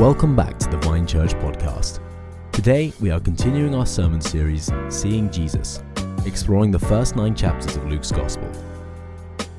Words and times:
Welcome 0.00 0.34
back 0.34 0.58
to 0.60 0.68
the 0.70 0.78
Vine 0.78 1.06
Church 1.06 1.34
podcast. 1.34 2.00
Today, 2.52 2.90
we 3.00 3.10
are 3.10 3.20
continuing 3.20 3.74
our 3.74 3.84
sermon 3.84 4.22
series, 4.22 4.70
Seeing 4.88 5.30
Jesus, 5.30 5.82
exploring 6.24 6.70
the 6.70 6.78
first 6.78 7.16
nine 7.16 7.34
chapters 7.34 7.76
of 7.76 7.86
Luke's 7.86 8.10
Gospel. 8.10 8.50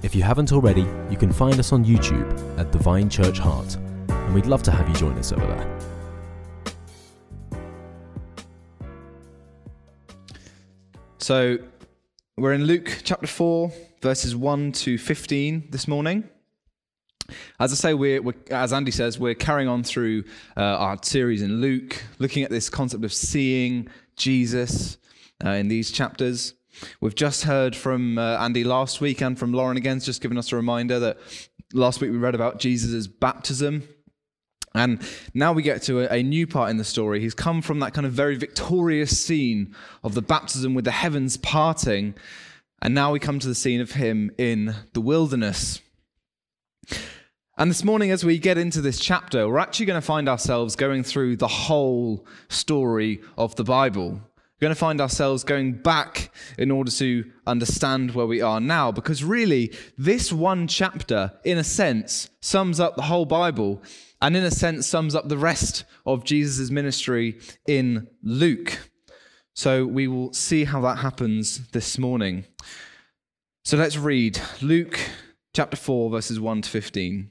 If 0.01 0.15
you 0.15 0.23
haven't 0.23 0.51
already, 0.51 0.87
you 1.11 1.15
can 1.15 1.31
find 1.31 1.59
us 1.59 1.71
on 1.71 1.85
YouTube 1.85 2.57
at 2.57 2.71
the 2.71 2.79
Vine 2.79 3.07
Church 3.07 3.37
Heart, 3.37 3.75
and 4.09 4.33
we'd 4.33 4.47
love 4.47 4.63
to 4.63 4.71
have 4.71 4.89
you 4.89 4.95
join 4.95 5.15
us 5.19 5.31
over 5.31 5.45
there. 5.45 5.79
So, 11.19 11.59
we're 12.35 12.53
in 12.53 12.63
Luke 12.63 13.01
chapter 13.03 13.27
4, 13.27 13.71
verses 14.01 14.35
1 14.35 14.71
to 14.71 14.97
15 14.97 15.67
this 15.69 15.87
morning. 15.87 16.27
As 17.59 17.71
I 17.71 17.75
say, 17.75 17.93
we're, 17.93 18.21
we're, 18.21 18.35
as 18.49 18.73
Andy 18.73 18.91
says, 18.91 19.19
we're 19.19 19.35
carrying 19.35 19.69
on 19.69 19.83
through 19.83 20.23
uh, 20.57 20.61
our 20.61 20.97
series 21.01 21.41
in 21.41 21.61
Luke, 21.61 22.03
looking 22.19 22.43
at 22.43 22.49
this 22.49 22.69
concept 22.69 23.03
of 23.03 23.13
seeing 23.13 23.87
Jesus 24.15 24.97
uh, 25.43 25.49
in 25.49 25.67
these 25.67 25.91
chapters. 25.91 26.53
We've 26.99 27.15
just 27.15 27.43
heard 27.43 27.75
from 27.75 28.17
uh, 28.17 28.37
Andy 28.37 28.63
last 28.63 29.01
week 29.01 29.21
and 29.21 29.37
from 29.37 29.53
Lauren 29.53 29.77
again, 29.77 29.99
just 29.99 30.21
giving 30.21 30.37
us 30.37 30.51
a 30.51 30.55
reminder 30.55 30.99
that 30.99 31.17
last 31.73 32.01
week 32.01 32.11
we 32.11 32.17
read 32.17 32.35
about 32.35 32.59
Jesus' 32.59 33.07
baptism. 33.07 33.87
And 34.73 35.01
now 35.33 35.51
we 35.51 35.63
get 35.63 35.81
to 35.83 36.01
a, 36.01 36.19
a, 36.19 36.23
new 36.23 36.47
part 36.47 36.69
in 36.69 36.77
the 36.77 36.85
story. 36.85 37.19
He's 37.19 37.33
come 37.33 37.61
from 37.61 37.79
that 37.79 37.93
kind 37.93 38.07
of 38.07 38.13
very 38.13 38.37
victorious 38.37 39.19
scene 39.19 39.75
of 40.01 40.13
the 40.13 40.21
baptism 40.21 40.73
with 40.73 40.85
the 40.85 40.91
heavens 40.91 41.35
parting. 41.35 42.15
And 42.81 42.95
now 42.95 43.11
we 43.11 43.19
come 43.19 43.39
to 43.39 43.47
the 43.47 43.55
scene 43.55 43.81
of 43.81 43.91
him 43.91 44.31
in 44.37 44.75
the 44.93 45.01
wilderness. 45.01 45.81
And 47.61 47.69
this 47.69 47.83
morning, 47.83 48.09
as 48.09 48.25
we 48.25 48.39
get 48.39 48.57
into 48.57 48.81
this 48.81 48.99
chapter, 48.99 49.47
we're 49.47 49.59
actually 49.59 49.85
going 49.85 50.01
to 50.01 50.05
find 50.05 50.27
ourselves 50.27 50.75
going 50.75 51.03
through 51.03 51.35
the 51.35 51.47
whole 51.47 52.25
story 52.49 53.21
of 53.37 53.55
the 53.55 53.63
Bible. 53.63 54.13
We're 54.13 54.61
going 54.61 54.73
to 54.73 54.79
find 54.79 54.99
ourselves 54.99 55.43
going 55.43 55.73
back 55.73 56.31
in 56.57 56.71
order 56.71 56.89
to 56.89 57.23
understand 57.45 58.15
where 58.15 58.25
we 58.25 58.41
are 58.41 58.59
now, 58.59 58.91
because 58.91 59.23
really, 59.23 59.75
this 59.95 60.33
one 60.33 60.67
chapter, 60.67 61.33
in 61.43 61.59
a 61.59 61.63
sense, 61.63 62.31
sums 62.41 62.79
up 62.79 62.95
the 62.95 63.03
whole 63.03 63.27
Bible 63.27 63.83
and, 64.23 64.35
in 64.35 64.43
a 64.43 64.49
sense, 64.49 64.87
sums 64.87 65.13
up 65.13 65.29
the 65.29 65.37
rest 65.37 65.83
of 66.03 66.23
Jesus' 66.23 66.71
ministry 66.71 67.39
in 67.67 68.07
Luke. 68.23 68.89
So 69.53 69.85
we 69.85 70.07
will 70.07 70.33
see 70.33 70.63
how 70.63 70.81
that 70.81 70.97
happens 70.97 71.67
this 71.73 71.99
morning. 71.99 72.45
So 73.65 73.77
let's 73.77 73.97
read 73.97 74.41
Luke 74.63 74.99
chapter 75.53 75.77
4, 75.77 76.09
verses 76.09 76.39
1 76.39 76.63
to 76.63 76.69
15. 76.71 77.30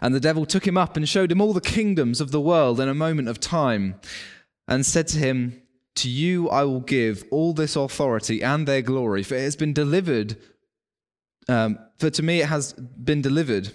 And 0.00 0.14
the 0.14 0.20
devil 0.20 0.46
took 0.46 0.66
him 0.66 0.76
up 0.76 0.96
and 0.96 1.08
showed 1.08 1.32
him 1.32 1.40
all 1.40 1.52
the 1.52 1.60
kingdoms 1.60 2.20
of 2.20 2.30
the 2.30 2.40
world 2.40 2.78
in 2.80 2.88
a 2.88 2.94
moment 2.94 3.28
of 3.28 3.40
time, 3.40 4.00
and 4.68 4.86
said 4.86 5.08
to 5.08 5.18
him, 5.18 5.62
To 5.96 6.08
you 6.08 6.48
I 6.48 6.64
will 6.64 6.80
give 6.80 7.24
all 7.30 7.52
this 7.52 7.76
authority 7.76 8.42
and 8.42 8.66
their 8.66 8.82
glory, 8.82 9.22
for 9.22 9.34
it 9.34 9.42
has 9.42 9.56
been 9.56 9.72
delivered. 9.72 10.36
Um, 11.48 11.78
for 11.98 12.10
to 12.10 12.22
me 12.22 12.40
it 12.40 12.48
has 12.48 12.72
been 12.72 13.20
delivered, 13.20 13.72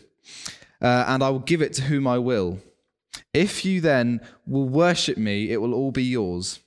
uh, 0.81 1.05
and 1.07 1.21
I 1.21 1.29
will 1.29 1.39
give 1.39 1.61
it 1.61 1.73
to 1.73 1.83
whom 1.83 2.07
I 2.07 2.17
will. 2.17 2.59
If 3.33 3.63
you 3.65 3.81
then 3.81 4.21
will 4.47 4.67
worship 4.67 5.17
me, 5.17 5.51
it 5.51 5.61
will 5.61 5.73
all 5.73 5.91
be 5.91 6.03
yours. 6.03 6.59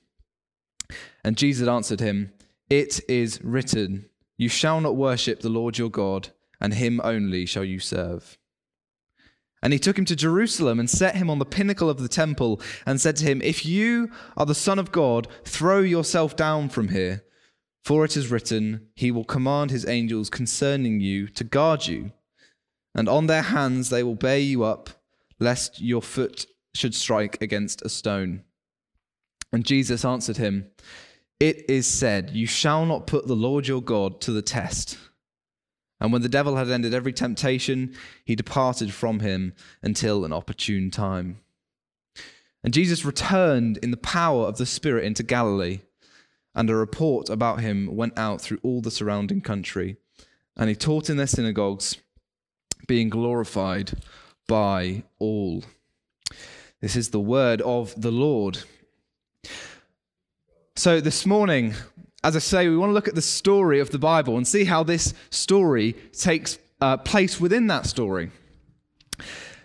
And 1.23 1.37
Jesus 1.37 1.67
answered 1.67 1.99
him, 1.99 2.31
It 2.69 3.01
is 3.09 3.43
written, 3.43 4.09
You 4.37 4.49
shall 4.49 4.79
not 4.79 4.95
worship 4.95 5.41
the 5.41 5.49
Lord 5.49 5.77
your 5.77 5.89
God, 5.89 6.29
and 6.61 6.73
him 6.73 7.01
only 7.03 7.45
shall 7.45 7.65
you 7.65 7.79
serve. 7.79 8.37
And 9.63 9.73
he 9.73 9.79
took 9.79 9.97
him 9.97 10.05
to 10.05 10.15
Jerusalem 10.15 10.79
and 10.79 10.89
set 10.89 11.15
him 11.15 11.29
on 11.29 11.39
the 11.39 11.45
pinnacle 11.45 11.89
of 11.89 11.99
the 11.99 12.09
temple 12.09 12.61
and 12.85 13.01
said 13.01 13.15
to 13.15 13.25
him, 13.25 13.41
If 13.41 13.65
you 13.65 14.11
are 14.37 14.45
the 14.45 14.53
Son 14.53 14.77
of 14.77 14.91
God, 14.91 15.27
throw 15.45 15.79
yourself 15.79 16.35
down 16.35 16.69
from 16.69 16.89
here. 16.89 17.23
For 17.83 18.05
it 18.05 18.15
is 18.15 18.29
written, 18.29 18.87
He 18.95 19.09
will 19.09 19.25
command 19.25 19.71
His 19.71 19.87
angels 19.87 20.29
concerning 20.29 20.99
you 20.99 21.27
to 21.29 21.43
guard 21.43 21.87
you, 21.87 22.11
and 22.93 23.09
on 23.09 23.27
their 23.27 23.41
hands 23.41 23.89
they 23.89 24.03
will 24.03 24.15
bear 24.15 24.37
you 24.37 24.63
up, 24.63 24.89
lest 25.39 25.81
your 25.81 26.01
foot 26.01 26.45
should 26.75 26.95
strike 26.95 27.41
against 27.41 27.81
a 27.81 27.89
stone. 27.89 28.43
And 29.51 29.65
Jesus 29.65 30.05
answered 30.05 30.37
him, 30.37 30.71
It 31.39 31.69
is 31.69 31.85
said, 31.85 32.31
You 32.31 32.47
shall 32.47 32.85
not 32.85 33.07
put 33.07 33.27
the 33.27 33.35
Lord 33.35 33.67
your 33.67 33.81
God 33.81 34.21
to 34.21 34.31
the 34.31 34.41
test. 34.41 34.97
And 36.03 36.11
when 36.11 36.21
the 36.21 36.29
devil 36.29 36.57
had 36.57 36.69
ended 36.69 36.93
every 36.93 37.13
temptation, 37.13 37.95
he 38.25 38.35
departed 38.35 38.93
from 38.93 39.21
him 39.21 39.53
until 39.81 40.25
an 40.25 40.33
opportune 40.33 40.91
time. 40.91 41.39
And 42.61 42.73
Jesus 42.73 43.05
returned 43.05 43.77
in 43.77 43.91
the 43.91 43.97
power 43.97 44.45
of 44.47 44.57
the 44.57 44.65
Spirit 44.65 45.05
into 45.05 45.23
Galilee, 45.23 45.79
and 46.53 46.69
a 46.69 46.75
report 46.75 47.29
about 47.29 47.61
him 47.61 47.95
went 47.95 48.19
out 48.19 48.41
through 48.41 48.59
all 48.63 48.81
the 48.81 48.91
surrounding 48.91 49.39
country. 49.39 49.95
And 50.57 50.69
he 50.69 50.75
taught 50.75 51.09
in 51.09 51.15
their 51.15 51.25
synagogues, 51.25 51.97
being 52.85 53.09
glorified 53.09 53.93
by 54.45 55.03
all. 55.19 55.63
This 56.81 56.97
is 56.97 57.11
the 57.11 57.19
word 57.21 57.61
of 57.61 57.99
the 57.99 58.11
Lord. 58.11 58.59
So 60.75 60.99
this 60.99 61.25
morning, 61.25 61.75
as 62.23 62.35
I 62.35 62.39
say, 62.39 62.69
we 62.69 62.77
want 62.77 62.89
to 62.89 62.93
look 62.93 63.07
at 63.07 63.15
the 63.15 63.21
story 63.21 63.79
of 63.79 63.89
the 63.89 63.99
Bible 63.99 64.37
and 64.37 64.47
see 64.47 64.63
how 64.63 64.83
this 64.83 65.13
story 65.29 65.93
takes 66.13 66.57
uh, 66.79 66.97
place 66.97 67.39
within 67.39 67.67
that 67.67 67.85
story. 67.85 68.31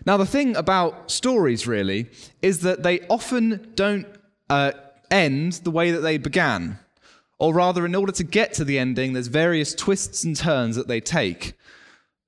Now, 0.05 0.17
the 0.17 0.25
thing 0.25 0.55
about 0.55 1.11
stories 1.11 1.67
really 1.67 2.07
is 2.41 2.61
that 2.61 2.83
they 2.83 3.01
often 3.07 3.71
don't 3.75 4.07
uh, 4.49 4.71
end 5.11 5.53
the 5.53 5.71
way 5.71 5.91
that 5.91 5.99
they 5.99 6.17
began. 6.17 6.79
Or 7.37 7.53
rather, 7.53 7.85
in 7.85 7.95
order 7.95 8.11
to 8.13 8.23
get 8.23 8.53
to 8.53 8.65
the 8.65 8.77
ending, 8.77 9.13
there's 9.13 9.27
various 9.27 9.73
twists 9.73 10.23
and 10.23 10.35
turns 10.35 10.75
that 10.75 10.87
they 10.87 10.99
take. 10.99 11.53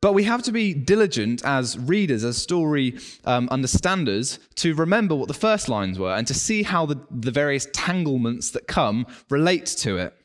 But 0.01 0.13
we 0.13 0.23
have 0.23 0.41
to 0.43 0.51
be 0.51 0.73
diligent 0.73 1.43
as 1.45 1.77
readers, 1.77 2.23
as 2.23 2.37
story 2.37 2.97
um, 3.25 3.47
understanders, 3.51 4.39
to 4.55 4.73
remember 4.73 5.13
what 5.13 5.27
the 5.27 5.33
first 5.33 5.69
lines 5.69 5.99
were 5.99 6.15
and 6.15 6.25
to 6.27 6.33
see 6.33 6.63
how 6.63 6.85
the, 6.85 6.99
the 7.11 7.31
various 7.31 7.67
tanglements 7.73 8.51
that 8.51 8.67
come 8.67 9.05
relate 9.29 9.67
to 9.67 9.97
it. 9.97 10.15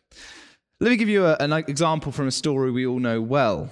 Let 0.79 0.91
me 0.91 0.97
give 0.97 1.09
you 1.09 1.25
a, 1.25 1.37
an 1.41 1.55
example 1.55 2.13
from 2.13 2.27
a 2.27 2.31
story 2.31 2.71
we 2.71 2.87
all 2.87 2.99
know 2.99 3.23
well 3.23 3.71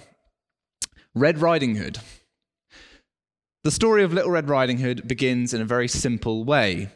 Red 1.15 1.39
Riding 1.39 1.77
Hood. 1.77 1.99
The 3.63 3.71
story 3.71 4.03
of 4.03 4.15
Little 4.15 4.31
Red 4.31 4.49
Riding 4.49 4.79
Hood 4.79 5.07
begins 5.07 5.53
in 5.53 5.61
a 5.61 5.67
very 5.67 5.87
simple 5.87 6.45
way. 6.45 6.89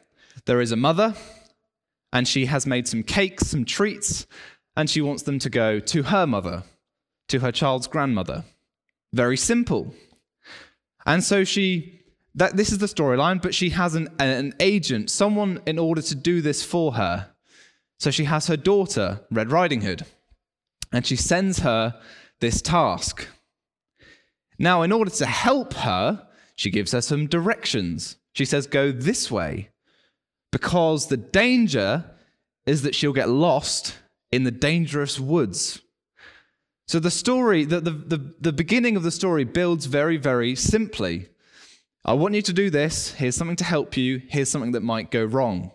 There 0.46 0.62
is 0.62 0.72
a 0.72 0.76
mother, 0.76 1.14
and 2.10 2.26
she 2.26 2.46
has 2.46 2.66
made 2.66 2.88
some 2.88 3.02
cakes, 3.02 3.48
some 3.48 3.66
treats, 3.66 4.26
and 4.76 4.88
she 4.88 5.02
wants 5.02 5.24
them 5.24 5.38
to 5.40 5.50
go 5.50 5.78
to 5.78 6.04
her 6.04 6.26
mother, 6.26 6.62
to 7.28 7.40
her 7.40 7.52
child's 7.52 7.86
grandmother. 7.86 8.44
Very 9.12 9.36
simple. 9.36 9.94
And 11.04 11.22
so 11.22 11.44
she, 11.44 12.00
that, 12.34 12.56
this 12.56 12.72
is 12.72 12.78
the 12.78 12.86
storyline, 12.86 13.42
but 13.42 13.54
she 13.54 13.70
has 13.70 13.94
an, 13.94 14.08
an 14.18 14.54
agent, 14.58 15.10
someone 15.10 15.60
in 15.66 15.78
order 15.78 16.00
to 16.00 16.14
do 16.14 16.40
this 16.40 16.62
for 16.62 16.94
her. 16.94 17.28
So 17.98 18.10
she 18.10 18.24
has 18.24 18.46
her 18.46 18.56
daughter, 18.56 19.20
Red 19.30 19.50
Riding 19.50 19.80
Hood, 19.80 20.04
and 20.92 21.04
she 21.06 21.16
sends 21.16 21.60
her 21.60 22.00
this 22.40 22.62
task. 22.62 23.28
Now, 24.58 24.82
in 24.82 24.92
order 24.92 25.10
to 25.10 25.26
help 25.26 25.74
her, 25.74 26.26
she 26.54 26.70
gives 26.70 26.92
her 26.92 27.00
some 27.00 27.26
directions. 27.26 28.16
She 28.32 28.44
says, 28.44 28.66
Go 28.66 28.92
this 28.92 29.30
way, 29.30 29.70
because 30.52 31.06
the 31.06 31.16
danger 31.16 32.04
is 32.66 32.82
that 32.82 32.94
she'll 32.94 33.12
get 33.12 33.28
lost 33.28 33.96
in 34.30 34.44
the 34.44 34.50
dangerous 34.50 35.18
woods. 35.18 35.80
So 36.86 36.98
the 36.98 37.10
story, 37.10 37.64
the, 37.64 37.80
the, 37.80 37.90
the, 37.90 38.34
the, 38.40 38.52
beginning 38.52 38.96
of 38.96 39.02
the 39.02 39.10
story 39.10 39.44
builds 39.44 39.86
very, 39.86 40.16
very 40.16 40.54
simply. 40.54 41.28
I 42.04 42.14
want 42.14 42.34
you 42.34 42.42
to 42.42 42.52
do 42.52 42.70
this. 42.70 43.12
Here's 43.12 43.36
something 43.36 43.56
to 43.56 43.64
help 43.64 43.96
you. 43.96 44.22
Here's 44.28 44.48
something 44.48 44.72
that 44.72 44.82
might 44.82 45.10
go 45.10 45.24
wrong. 45.24 45.70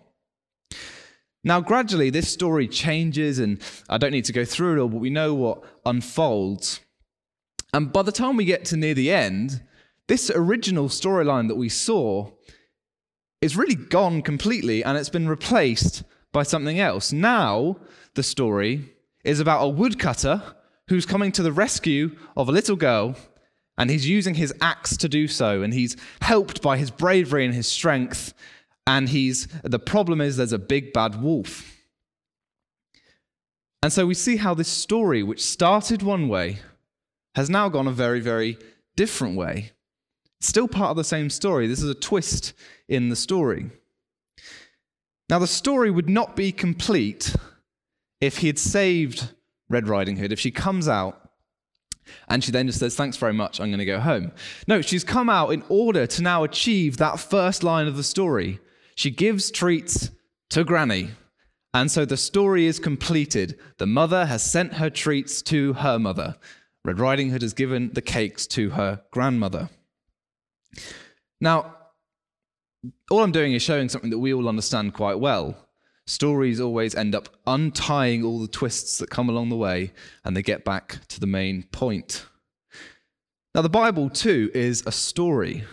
Now, 1.43 1.59
gradually, 1.59 2.09
this 2.09 2.31
story 2.31 2.67
changes, 2.67 3.37
and 3.39 3.61
I 3.89 3.97
don't 3.97 4.11
need 4.11 4.25
to 4.25 4.33
go 4.33 4.45
through 4.45 4.77
it 4.77 4.81
all, 4.81 4.87
but 4.87 5.01
we 5.01 5.09
know 5.09 5.33
what 5.33 5.63
unfolds. 5.85 6.79
And 7.73 7.91
by 7.91 8.03
the 8.03 8.11
time 8.11 8.37
we 8.37 8.45
get 8.45 8.65
to 8.65 8.77
near 8.77 8.93
the 8.93 9.11
end, 9.11 9.61
this 10.07 10.31
original 10.33 10.87
storyline 10.87 11.47
that 11.47 11.55
we 11.55 11.69
saw 11.69 12.31
is 13.41 13.57
really 13.57 13.75
gone 13.75 14.21
completely 14.21 14.83
and 14.83 14.97
it's 14.97 15.09
been 15.09 15.27
replaced 15.27 16.03
by 16.31 16.43
something 16.43 16.79
else. 16.79 17.11
Now, 17.11 17.77
the 18.15 18.23
story 18.23 18.93
is 19.25 19.39
about 19.39 19.63
a 19.63 19.69
woodcutter 19.69 20.41
who's 20.87 21.05
coming 21.05 21.31
to 21.33 21.43
the 21.43 21.51
rescue 21.51 22.15
of 22.37 22.47
a 22.47 22.53
little 22.53 22.75
girl 22.75 23.15
and 23.77 23.89
he's 23.89 24.07
using 24.07 24.35
his 24.35 24.53
axe 24.61 24.95
to 24.97 25.09
do 25.09 25.27
so 25.27 25.61
and 25.61 25.73
he's 25.73 25.97
helped 26.21 26.61
by 26.61 26.77
his 26.77 26.91
bravery 26.91 27.45
and 27.45 27.53
his 27.53 27.67
strength 27.67 28.33
and 28.85 29.09
he's 29.09 29.47
the 29.63 29.79
problem 29.79 30.21
is 30.21 30.37
there's 30.37 30.53
a 30.53 30.59
big 30.59 30.93
bad 30.93 31.21
wolf. 31.21 31.69
And 33.81 33.91
so 33.91 34.05
we 34.05 34.13
see 34.13 34.37
how 34.37 34.53
this 34.53 34.69
story 34.69 35.23
which 35.23 35.43
started 35.43 36.01
one 36.01 36.27
way 36.29 36.59
has 37.35 37.49
now 37.49 37.69
gone 37.69 37.87
a 37.87 37.91
very 37.91 38.19
very 38.19 38.57
different 38.95 39.35
way. 39.35 39.71
Still 40.39 40.67
part 40.67 40.91
of 40.91 40.97
the 40.97 41.03
same 41.03 41.29
story. 41.29 41.67
This 41.67 41.81
is 41.81 41.89
a 41.89 41.95
twist 41.95 42.53
in 42.89 43.09
the 43.09 43.15
story. 43.15 43.71
Now, 45.29 45.39
the 45.39 45.47
story 45.47 45.89
would 45.89 46.09
not 46.09 46.35
be 46.35 46.51
complete 46.51 47.33
if 48.19 48.39
he 48.39 48.47
had 48.47 48.59
saved 48.59 49.29
Red 49.69 49.87
Riding 49.87 50.17
Hood, 50.17 50.31
if 50.31 50.39
she 50.39 50.51
comes 50.51 50.87
out 50.87 51.31
and 52.27 52.43
she 52.43 52.51
then 52.51 52.67
just 52.67 52.79
says, 52.79 52.95
Thanks 52.95 53.17
very 53.17 53.33
much, 53.33 53.59
I'm 53.59 53.69
going 53.69 53.79
to 53.79 53.85
go 53.85 53.99
home. 53.99 54.33
No, 54.67 54.81
she's 54.81 55.03
come 55.03 55.29
out 55.29 55.49
in 55.49 55.63
order 55.69 56.05
to 56.05 56.21
now 56.21 56.43
achieve 56.43 56.97
that 56.97 57.19
first 57.19 57.63
line 57.63 57.87
of 57.87 57.95
the 57.95 58.03
story. 58.03 58.59
She 58.95 59.11
gives 59.11 59.51
treats 59.51 60.11
to 60.51 60.63
Granny. 60.63 61.11
And 61.73 61.89
so 61.89 62.05
the 62.05 62.17
story 62.17 62.67
is 62.67 62.77
completed. 62.79 63.59
The 63.77 63.87
mother 63.87 64.27
has 64.27 64.43
sent 64.43 64.73
her 64.75 64.89
treats 64.89 65.41
to 65.43 65.73
her 65.73 65.97
mother. 65.97 66.35
Red 66.85 66.99
Riding 66.99 67.29
Hood 67.29 67.41
has 67.41 67.53
given 67.53 67.91
the 67.93 68.01
cakes 68.01 68.45
to 68.47 68.71
her 68.71 69.01
grandmother. 69.11 69.69
Now, 71.41 71.75
all 73.09 73.23
I'm 73.23 73.31
doing 73.31 73.53
is 73.53 73.61
showing 73.61 73.89
something 73.89 74.09
that 74.09 74.19
we 74.19 74.33
all 74.33 74.49
understand 74.49 74.93
quite 74.93 75.19
well. 75.19 75.55
Stories 76.05 76.59
always 76.59 76.93
end 76.93 77.15
up 77.15 77.29
untying 77.47 78.23
all 78.23 78.39
the 78.39 78.47
twists 78.47 78.97
that 78.97 79.09
come 79.09 79.29
along 79.29 79.49
the 79.49 79.55
way 79.55 79.93
and 80.25 80.35
they 80.35 80.41
get 80.41 80.65
back 80.65 80.99
to 81.07 81.19
the 81.19 81.27
main 81.27 81.63
point. 81.63 82.25
Now, 83.55 83.61
the 83.61 83.69
Bible, 83.69 84.09
too, 84.09 84.51
is 84.53 84.83
a 84.85 84.91
story. 84.91 85.63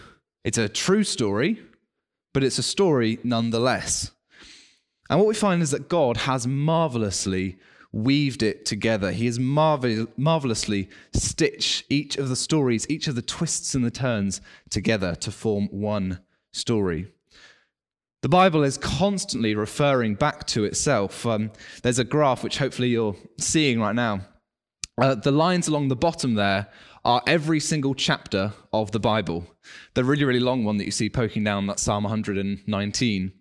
It's 0.44 0.58
a 0.58 0.68
true 0.68 1.02
story, 1.02 1.60
but 2.32 2.44
it's 2.44 2.58
a 2.58 2.62
story 2.62 3.18
nonetheless. 3.24 4.12
And 5.08 5.18
what 5.18 5.28
we 5.28 5.34
find 5.34 5.62
is 5.62 5.72
that 5.72 5.88
God 5.88 6.18
has 6.18 6.46
marvelously 6.46 7.58
weaved 7.92 8.42
it 8.42 8.64
together. 8.64 9.10
He 9.10 9.26
has 9.26 9.38
marvel- 9.38 10.06
marvelously 10.16 10.88
stitched 11.12 11.84
each 11.88 12.16
of 12.16 12.28
the 12.28 12.36
stories, 12.36 12.86
each 12.88 13.08
of 13.08 13.16
the 13.16 13.22
twists 13.22 13.74
and 13.74 13.84
the 13.84 13.90
turns 13.90 14.40
together 14.70 15.14
to 15.16 15.32
form 15.32 15.68
one 15.72 16.20
story. 16.52 17.08
The 18.22 18.28
Bible 18.28 18.62
is 18.62 18.76
constantly 18.76 19.54
referring 19.54 20.14
back 20.14 20.46
to 20.48 20.64
itself. 20.64 21.26
Um, 21.26 21.50
there's 21.82 21.98
a 21.98 22.04
graph 22.04 22.44
which 22.44 22.58
hopefully 22.58 22.88
you're 22.88 23.16
seeing 23.38 23.80
right 23.80 23.94
now. 23.94 24.20
Uh, 25.00 25.14
the 25.14 25.32
lines 25.32 25.66
along 25.66 25.88
the 25.88 25.96
bottom 25.96 26.34
there 26.34 26.68
are 27.04 27.22
every 27.26 27.60
single 27.60 27.94
chapter 27.94 28.52
of 28.72 28.92
the 28.92 29.00
Bible. 29.00 29.46
The 29.94 30.04
really, 30.04 30.24
really 30.24 30.40
long 30.40 30.64
one 30.64 30.76
that 30.78 30.84
you 30.84 30.90
see 30.90 31.08
poking 31.08 31.44
down, 31.44 31.66
that 31.66 31.80
Psalm 31.80 32.04
119. 32.04 33.32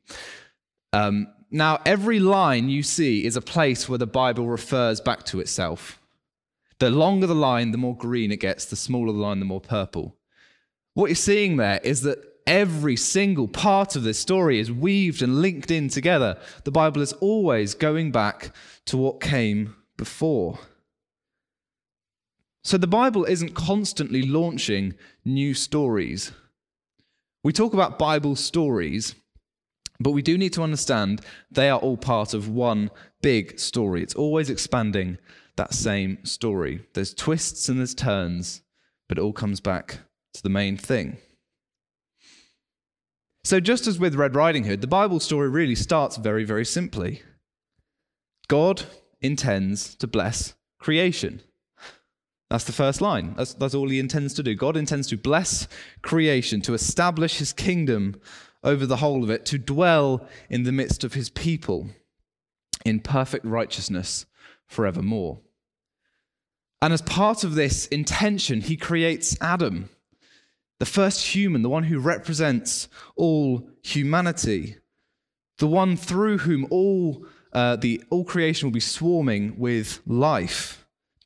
Um, 0.94 1.28
now, 1.52 1.80
every 1.86 2.20
line 2.20 2.70
you 2.70 2.84
see 2.84 3.26
is 3.26 3.36
a 3.36 3.42
place 3.42 3.90
where 3.90 3.98
the 3.98 4.08
Bible 4.08 4.48
refers 4.48 5.02
back 5.02 5.24
to 5.26 5.40
itself. 5.40 6.00
The 6.80 6.90
longer 6.90 7.28
the 7.28 7.36
line, 7.36 7.72
the 7.72 7.78
more 7.78 7.98
green 7.98 8.32
it 8.32 8.40
gets, 8.40 8.66
the 8.66 8.76
smaller 8.76 9.12
the 9.12 9.20
line, 9.20 9.40
the 9.40 9.46
more 9.46 9.62
purple. 9.62 10.16
What 10.94 11.08
you're 11.08 11.16
seeing 11.16 11.58
there 11.58 11.80
is 11.84 12.02
that 12.02 12.20
every 12.48 12.96
single 12.96 13.48
part 13.48 13.96
of 13.96 14.04
this 14.04 14.20
story 14.20 14.60
is 14.60 14.72
weaved 14.72 15.22
and 15.22 15.42
linked 15.42 15.72
in 15.72 15.90
together. 15.90 16.38
The 16.64 16.72
Bible 16.72 17.02
is 17.02 17.14
always 17.14 17.74
going 17.74 18.12
back 18.12 18.52
to 18.86 18.98
what 18.98 19.22
came 19.22 19.76
before. 19.98 20.60
So 22.64 22.78
the 22.78 22.88
Bible 22.88 23.26
isn't 23.26 23.56
constantly 23.56 24.24
launching 24.24 24.94
new 25.26 25.54
stories. 25.54 26.32
We 27.44 27.54
talk 27.54 27.74
about 27.74 28.00
Bible 28.00 28.36
stories 28.36 29.16
but 30.00 30.12
we 30.12 30.22
do 30.22 30.38
need 30.38 30.54
to 30.54 30.64
understand 30.64 31.22
they 31.52 31.70
are 31.70 31.80
all 31.80 31.98
part 31.98 32.34
of 32.34 32.48
one 32.48 32.90
big 33.22 33.60
story. 33.60 34.02
It's 34.02 34.16
always 34.16 34.50
expanding 34.50 35.18
that 35.58 35.74
same 35.74 36.24
story. 36.24 36.86
There's 36.94 37.14
twists 37.14 37.68
and 37.68 37.80
there's 37.80 37.94
turns, 37.94 38.62
but 39.10 39.18
it 39.18 39.22
all 39.22 39.34
comes 39.34 39.60
back 39.60 40.00
to 40.36 40.44
the 40.44 40.50
main 40.50 40.78
thing. 40.78 41.18
So, 43.44 43.60
just 43.60 43.88
as 43.88 44.00
with 44.00 44.16
Red 44.16 44.36
Riding 44.36 44.66
Hood, 44.66 44.82
the 44.82 44.88
Bible 44.88 45.20
story 45.20 45.50
really 45.50 45.76
starts 45.76 46.18
very, 46.18 46.44
very 46.44 46.66
simply 46.66 47.22
God 48.48 48.84
intends 49.22 49.96
to 49.96 50.08
bless 50.08 50.56
creation. 50.80 51.42
That's 52.50 52.64
the 52.64 52.72
first 52.72 53.00
line. 53.00 53.36
That's, 53.38 53.54
that's 53.54 53.76
all 53.76 53.90
he 53.90 54.00
intends 54.00 54.34
to 54.36 54.44
do. 54.44 54.56
God 54.56 54.76
intends 54.76 55.08
to 55.08 55.18
bless 55.18 55.68
creation, 56.02 56.62
to 56.62 56.74
establish 56.74 57.38
his 57.38 57.54
kingdom 57.54 58.20
over 58.64 58.86
the 58.86 58.98
whole 58.98 59.24
of 59.24 59.30
it, 59.30 59.46
to 59.48 59.58
dwell 59.58 60.28
in 60.50 60.64
the 60.64 60.72
midst 60.72 61.04
of 61.04 61.14
his 61.14 61.30
people 61.30 61.90
in 62.86 63.00
perfect 63.00 63.46
righteousness 63.46 64.26
forevermore. 64.66 65.40
And 66.82 66.94
as 66.94 67.02
part 67.02 67.44
of 67.44 67.56
this 67.56 67.88
intention, 67.88 68.62
he 68.62 68.78
creates 68.78 69.38
Adam, 69.42 69.90
the 70.80 70.86
first 70.86 71.36
human, 71.36 71.62
the 71.62 71.70
one 71.70 71.84
who 71.84 72.00
represents 72.00 72.88
all 73.16 73.70
humanity, 73.84 74.78
the 75.58 75.68
one 75.68 75.98
through 75.98 76.40
whom 76.40 76.66
all, 76.70 77.26
uh, 77.52 77.76
the, 77.76 78.02
all 78.10 78.24
creation 78.24 78.68
will 78.68 78.74
be 78.74 78.80
swarming 78.80 79.60
with 79.60 80.00
life, 80.08 80.79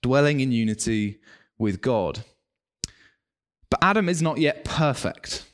dwelling 0.04 0.40
in 0.40 0.52
unity 0.52 1.20
with 1.58 1.82
God. 1.82 2.24
But 3.72 3.80
Adam 3.82 4.08
is 4.08 4.22
not 4.22 4.38
yet 4.38 4.64
perfect. 4.64 5.46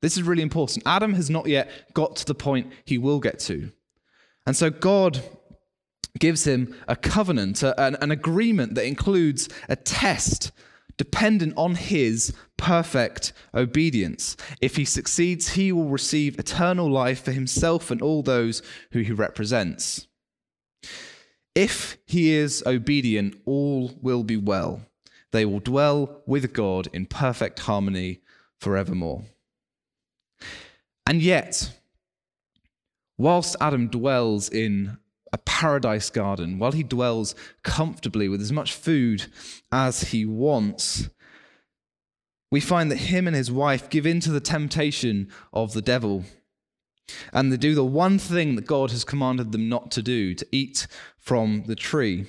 This 0.00 0.16
is 0.16 0.22
really 0.22 0.42
important. 0.42 0.86
Adam 0.86 1.12
has 1.12 1.28
not 1.28 1.46
yet 1.46 1.70
got 1.92 2.16
to 2.16 2.24
the 2.24 2.34
point 2.34 2.72
he 2.86 2.96
will 2.96 3.20
get 3.20 3.38
to. 3.40 3.70
And 4.46 4.56
so 4.56 4.70
God 4.70 5.22
gives 6.18 6.46
him 6.46 6.74
a 6.88 6.96
covenant, 6.96 7.62
an, 7.62 7.96
an 8.00 8.10
agreement 8.10 8.74
that 8.76 8.86
includes 8.86 9.50
a 9.68 9.76
test 9.76 10.52
dependent 10.96 11.52
on 11.56 11.74
his 11.74 12.32
perfect 12.56 13.34
obedience. 13.54 14.36
If 14.62 14.76
he 14.76 14.86
succeeds, 14.86 15.50
he 15.50 15.72
will 15.72 15.88
receive 15.88 16.38
eternal 16.38 16.90
life 16.90 17.24
for 17.24 17.32
himself 17.32 17.90
and 17.90 18.00
all 18.00 18.22
those 18.22 18.62
who 18.92 19.00
he 19.00 19.12
represents. 19.12 20.06
If 21.56 21.96
he 22.04 22.34
is 22.34 22.62
obedient, 22.66 23.40
all 23.46 23.96
will 24.02 24.22
be 24.22 24.36
well. 24.36 24.82
They 25.32 25.46
will 25.46 25.60
dwell 25.60 26.22
with 26.26 26.52
God 26.52 26.86
in 26.92 27.06
perfect 27.06 27.60
harmony 27.60 28.20
forevermore. 28.60 29.24
And 31.06 31.22
yet, 31.22 31.78
whilst 33.16 33.56
Adam 33.58 33.88
dwells 33.88 34.50
in 34.50 34.98
a 35.32 35.38
paradise 35.38 36.10
garden, 36.10 36.58
while 36.58 36.72
he 36.72 36.82
dwells 36.82 37.34
comfortably 37.62 38.28
with 38.28 38.42
as 38.42 38.52
much 38.52 38.74
food 38.74 39.24
as 39.72 40.10
he 40.10 40.26
wants, 40.26 41.08
we 42.50 42.60
find 42.60 42.90
that 42.90 42.96
him 42.96 43.26
and 43.26 43.34
his 43.34 43.50
wife 43.50 43.88
give 43.88 44.06
in 44.06 44.20
to 44.20 44.30
the 44.30 44.40
temptation 44.40 45.32
of 45.54 45.72
the 45.72 45.82
devil. 45.82 46.24
And 47.32 47.50
they 47.50 47.56
do 47.56 47.74
the 47.74 47.84
one 47.84 48.18
thing 48.18 48.56
that 48.56 48.66
God 48.66 48.90
has 48.90 49.04
commanded 49.04 49.52
them 49.52 49.68
not 49.68 49.90
to 49.92 50.02
do 50.02 50.34
to 50.34 50.46
eat 50.52 50.86
from 51.26 51.64
the 51.66 51.74
tree. 51.74 52.24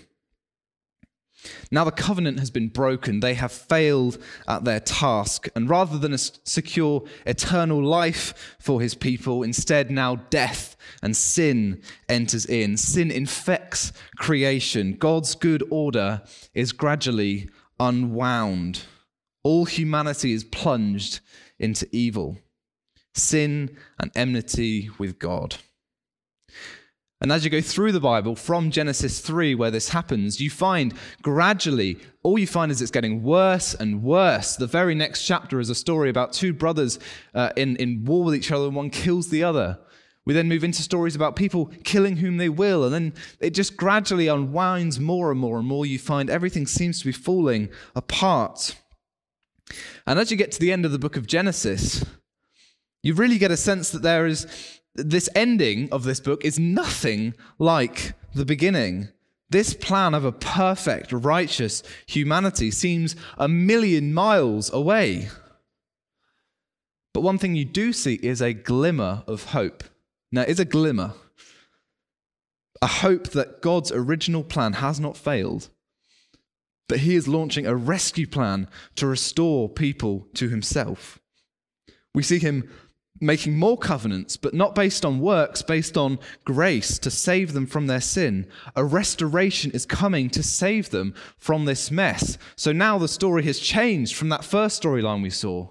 Now 1.69 1.83
the 1.83 1.91
covenant 1.91 2.39
has 2.39 2.49
been 2.49 2.69
broken. 2.69 3.19
They 3.19 3.35
have 3.35 3.51
failed 3.51 4.17
at 4.47 4.63
their 4.63 4.79
task. 4.79 5.47
And 5.55 5.69
rather 5.69 5.99
than 5.99 6.17
secure 6.17 7.03
eternal 7.27 7.83
life 7.83 8.55
for 8.59 8.81
his 8.81 8.95
people, 8.95 9.43
instead 9.43 9.91
now 9.91 10.15
death 10.31 10.75
and 11.03 11.15
sin 11.15 11.83
enters 12.09 12.47
in. 12.47 12.75
Sin 12.75 13.11
infects 13.11 13.93
creation. 14.17 14.93
God's 14.93 15.35
good 15.35 15.63
order 15.69 16.23
is 16.55 16.71
gradually 16.71 17.49
unwound. 17.79 18.81
All 19.43 19.65
humanity 19.65 20.33
is 20.33 20.43
plunged 20.43 21.19
into 21.59 21.87
evil, 21.91 22.39
sin 23.13 23.77
and 23.99 24.11
enmity 24.15 24.89
with 24.97 25.19
God. 25.19 25.57
And 27.19 27.31
as 27.31 27.43
you 27.43 27.49
go 27.49 27.61
through 27.61 27.93
the 27.93 27.99
Bible 27.99 28.35
from 28.35 28.69
Genesis 28.69 29.19
3, 29.19 29.55
where 29.55 29.71
this 29.71 29.89
happens, 29.89 30.39
you 30.39 30.51
find 30.51 30.93
gradually, 31.23 31.97
all 32.21 32.37
you 32.37 32.45
find 32.45 32.71
is 32.71 32.79
it's 32.79 32.91
getting 32.91 33.23
worse 33.23 33.73
and 33.73 34.03
worse. 34.03 34.55
The 34.55 34.67
very 34.67 34.93
next 34.93 35.25
chapter 35.25 35.59
is 35.59 35.71
a 35.71 35.75
story 35.75 36.11
about 36.11 36.31
two 36.31 36.53
brothers 36.53 36.99
uh, 37.33 37.49
in, 37.55 37.75
in 37.77 38.05
war 38.05 38.23
with 38.23 38.35
each 38.35 38.51
other, 38.51 38.65
and 38.65 38.75
one 38.75 38.91
kills 38.91 39.29
the 39.29 39.43
other. 39.43 39.79
We 40.25 40.35
then 40.35 40.47
move 40.47 40.63
into 40.63 40.83
stories 40.83 41.15
about 41.15 41.35
people 41.35 41.71
killing 41.83 42.17
whom 42.17 42.37
they 42.37 42.49
will, 42.49 42.83
and 42.83 42.93
then 42.93 43.13
it 43.39 43.51
just 43.51 43.77
gradually 43.77 44.27
unwinds 44.27 44.99
more 44.99 45.31
and 45.31 45.39
more 45.39 45.57
and 45.57 45.67
more. 45.67 45.87
You 45.87 45.97
find 45.97 46.29
everything 46.29 46.67
seems 46.67 46.99
to 46.99 47.05
be 47.05 47.13
falling 47.13 47.69
apart. 47.95 48.75
And 50.05 50.19
as 50.19 50.29
you 50.29 50.37
get 50.37 50.51
to 50.51 50.59
the 50.59 50.71
end 50.71 50.85
of 50.85 50.91
the 50.91 50.99
book 50.99 51.17
of 51.17 51.25
Genesis, 51.25 52.05
You 53.03 53.13
really 53.13 53.37
get 53.37 53.51
a 53.51 53.57
sense 53.57 53.89
that 53.91 54.01
there 54.01 54.25
is 54.25 54.76
this 54.97 55.29
ending 55.35 55.87
of 55.91 56.03
this 56.03 56.19
book 56.19 56.43
is 56.43 56.59
nothing 56.59 57.33
like 57.59 58.13
the 58.33 58.45
beginning. 58.45 59.09
This 59.49 59.73
plan 59.73 60.13
of 60.13 60.25
a 60.25 60.31
perfect, 60.31 61.11
righteous 61.13 61.83
humanity 62.05 62.71
seems 62.71 63.15
a 63.37 63.47
million 63.47 64.13
miles 64.13 64.73
away. 64.73 65.29
But 67.13 67.21
one 67.21 67.37
thing 67.37 67.55
you 67.55 67.63
do 67.63 67.93
see 67.93 68.15
is 68.15 68.41
a 68.41 68.53
glimmer 68.53 69.23
of 69.25 69.45
hope. 69.45 69.83
Now, 70.31 70.41
it's 70.41 70.59
a 70.59 70.65
glimmer. 70.65 71.13
A 72.81 72.87
hope 72.87 73.29
that 73.29 73.61
God's 73.61 73.91
original 73.91 74.43
plan 74.43 74.73
has 74.73 74.99
not 74.99 75.17
failed, 75.17 75.69
but 76.89 76.99
He 76.99 77.15
is 77.15 77.27
launching 77.27 77.65
a 77.65 77.75
rescue 77.75 78.27
plan 78.27 78.67
to 78.97 79.07
restore 79.07 79.69
people 79.69 80.27
to 80.35 80.49
Himself. 80.49 81.19
We 82.13 82.21
see 82.21 82.39
Him 82.39 82.69
making 83.19 83.57
more 83.57 83.77
covenants, 83.77 84.37
but 84.37 84.53
not 84.53 84.75
based 84.75 85.05
on 85.05 85.19
works, 85.19 85.61
based 85.61 85.97
on 85.97 86.19
grace 86.45 86.99
to 86.99 87.11
save 87.11 87.53
them 87.53 87.65
from 87.65 87.87
their 87.87 88.01
sin. 88.01 88.47
A 88.75 88.83
restoration 88.83 89.71
is 89.71 89.85
coming 89.85 90.29
to 90.31 90.43
save 90.43 90.89
them 90.89 91.13
from 91.37 91.65
this 91.65 91.91
mess. 91.91 92.37
So 92.55 92.71
now 92.71 92.97
the 92.97 93.07
story 93.07 93.43
has 93.43 93.59
changed 93.59 94.15
from 94.15 94.29
that 94.29 94.43
first 94.43 94.81
storyline 94.81 95.23
we 95.23 95.29
saw. 95.29 95.69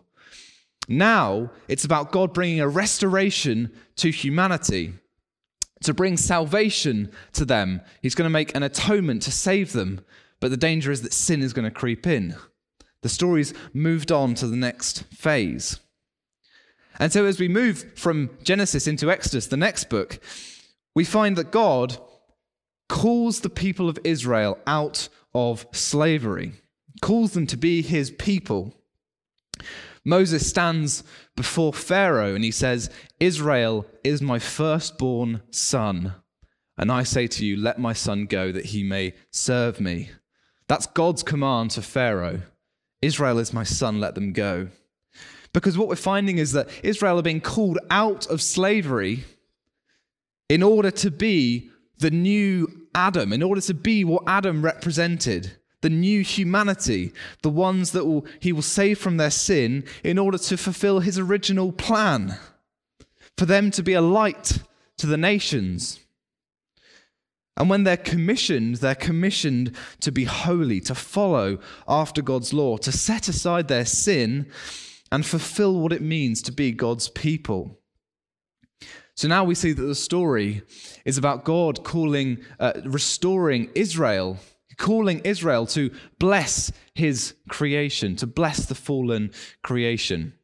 Now 0.89 1.51
it's 1.69 1.85
about 1.85 2.13
God 2.13 2.33
bringing 2.33 2.61
a 2.61 2.69
restoration 2.69 3.73
to 3.97 4.11
humanity, 4.11 4.95
to 5.83 5.95
bring 5.95 6.17
salvation 6.17 7.11
to 7.33 7.45
them. 7.45 7.81
He's 8.03 8.15
going 8.15 8.27
to 8.27 8.31
make 8.31 8.55
an 8.55 8.63
atonement 8.63 9.23
to 9.23 9.33
save 9.33 9.73
them, 9.73 10.01
but 10.41 10.51
the 10.51 10.57
danger 10.57 10.91
is 10.91 11.03
that 11.03 11.13
sin 11.13 11.43
is 11.43 11.53
going 11.53 11.65
to 11.65 11.71
creep 11.71 12.07
in. 12.07 12.37
The 13.03 13.09
story's 13.09 13.55
moved 13.73 14.11
on 14.11 14.35
to 14.35 14.47
the 14.47 14.57
next 14.57 15.05
phase. 15.13 15.79
And 16.99 17.13
so, 17.13 17.27
as 17.27 17.39
we 17.39 17.49
move 17.49 17.93
from 17.97 18.31
Genesis 18.43 18.87
into 18.87 19.11
Exodus, 19.11 19.47
the 19.47 19.57
next 19.57 19.91
book, 19.91 20.19
we 20.95 21.05
find 21.05 21.37
that 21.37 21.51
God 21.51 21.99
calls 22.89 23.41
the 23.41 23.51
people 23.51 23.89
of 23.89 23.99
Israel 24.05 24.59
out 24.67 25.09
of 25.35 25.67
slavery, 25.73 26.53
calls 27.03 27.33
them 27.33 27.47
to 27.49 27.57
be 27.57 27.83
his 27.83 28.11
people. 28.11 28.75
Moses 30.05 30.49
stands 30.49 31.03
before 31.35 31.73
Pharaoh 31.73 32.35
and 32.35 32.45
he 32.45 32.53
says, 32.53 32.91
Israel 33.19 33.87
is 34.05 34.23
my 34.23 34.39
firstborn 34.39 35.43
son. 35.51 36.15
And 36.79 36.93
I 36.93 37.03
say 37.03 37.27
to 37.27 37.45
you, 37.45 37.57
let 37.57 37.79
my 37.79 37.93
son 37.93 38.27
go 38.27 38.53
that 38.53 38.67
he 38.67 38.85
may 38.85 39.15
serve 39.31 39.81
me. 39.81 40.11
That's 40.69 40.87
God's 40.87 41.23
command 41.23 41.73
to 41.73 41.83
Pharaoh. 41.83 42.43
Israel 43.03 43.39
is 43.39 43.53
my 43.53 43.65
son, 43.65 44.01
let 44.01 44.15
them 44.15 44.33
go. 44.33 44.69
Because 45.57 45.79
what 45.79 45.89
we're 45.89 45.97
finding 45.97 46.37
is 46.37 46.53
that 46.53 46.69
Israel 46.83 47.19
are 47.19 47.23
being 47.23 47.41
called 47.41 47.79
out 47.89 48.27
of 48.27 48.43
slavery 48.43 49.25
in 50.51 50.63
order 50.63 50.91
to 50.91 51.11
be 51.11 51.71
the 51.97 52.11
new 52.11 52.87
Adam, 52.95 53.33
in 53.33 53.43
order 53.43 53.63
to 53.63 53.73
be 53.73 54.05
what 54.05 54.25
Adam 54.27 54.63
represented, 54.63 55.53
the 55.81 55.89
new 55.89 56.21
humanity, 56.21 57.11
the 57.41 57.49
ones 57.49 57.93
that 57.93 58.05
will, 58.05 58.27
he 58.39 58.53
will 58.53 58.61
save 58.61 58.99
from 58.99 59.17
their 59.17 59.31
sin 59.31 59.87
in 60.05 60.19
order 60.19 60.37
to 60.37 60.59
fulfill 60.59 61.01
his 61.01 61.19
original 61.19 61.73
plan, 61.73 62.37
for 63.39 63.47
them 63.47 63.71
to 63.71 63.83
be 63.83 63.95
a 63.95 64.03
light 64.03 64.59
to 64.99 65.07
the 65.07 65.17
nations. 65.17 66.01
And 67.57 67.71
when 67.71 67.85
they're 67.85 67.97
commissioned, 67.97 68.77
they're 68.77 68.95
commissioned 68.95 69.75
to 70.01 70.13
be 70.13 70.25
holy, 70.25 70.81
to 70.83 70.95
follow 70.95 71.61
after 71.89 72.21
God's 72.21 72.53
law, 72.53 72.77
to 72.77 72.93
set 72.93 73.27
aside 73.31 73.69
their 73.69 73.87
sin 73.87 74.53
and 75.11 75.25
fulfill 75.25 75.81
what 75.81 75.93
it 75.93 76.03
means 76.03 76.43
to 76.43 76.53
be 76.53 76.73
God's 76.73 77.09
people. 77.09 77.81
So 79.15 79.29
now 79.29 79.45
we 79.45 79.55
see 79.55 79.73
that 79.73 79.83
the 79.83 79.95
story 79.95 80.63
is 81.07 81.17
about 81.17 81.45
God 81.45 81.85
calling, 81.85 82.39
uh, 82.61 82.73
restoring 82.85 83.71
Israel, 83.75 84.39
calling 84.77 85.21
Israel 85.21 85.67
to 85.69 85.91
bless 86.19 86.71
his 86.95 87.35
creation, 87.49 88.17
to 88.17 88.27
bless 88.27 88.67
the 88.67 88.75
fallen 88.75 89.31
creation. 89.63 90.35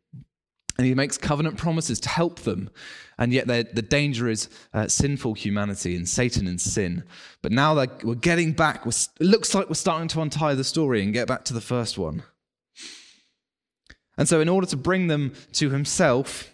And 0.79 0.87
he 0.87 0.95
makes 0.95 1.19
covenant 1.19 1.59
promises 1.59 2.01
to 2.01 2.09
help 2.09 2.41
them. 2.41 2.71
And 3.19 3.31
yet 3.33 3.47
the 3.47 3.83
danger 3.83 4.27
is 4.27 4.49
uh, 4.73 4.89
sinful 4.89 5.35
humanity 5.35 5.95
and 5.95 6.09
Satan 6.09 6.47
and 6.47 6.59
sin. 6.59 7.05
But 7.43 7.53
now 7.53 7.75
we're 8.03 8.15
getting 8.15 8.53
back. 8.53 8.87
We're, 8.87 8.93
it 9.21 9.27
looks 9.27 9.55
like 9.55 9.69
we're 9.69 9.75
starting 9.75 10.09
to 10.09 10.23
untie 10.23 10.55
the 10.55 10.65
story 10.65 11.03
and 11.03 11.13
get 11.13 11.29
back 11.29 11.45
to 11.45 11.53
the 11.53 11.61
first 11.61 11.99
one. 11.99 12.23
And 14.19 14.29
so, 14.29 14.41
in 14.41 14.49
order 14.49 14.67
to 14.69 14.77
bring 14.77 15.07
them 15.07 15.33
to 15.55 15.71
himself, 15.71 16.53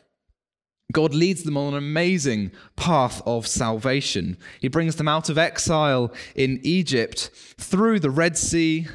God 0.93 1.12
leads 1.12 1.43
them 1.43 1.57
on 1.57 1.75
an 1.75 1.79
amazing 1.79 2.53
path 2.77 3.21
of 3.27 3.47
salvation. 3.47 4.38
He 4.61 4.69
brings 4.69 4.97
them 4.97 5.09
out 5.09 5.29
of 5.29 5.37
exile 5.37 6.12
in 6.35 6.61
Egypt 6.62 7.31
through 7.59 8.00
the 8.00 8.11
Red 8.11 8.38
Sea, 8.38 8.87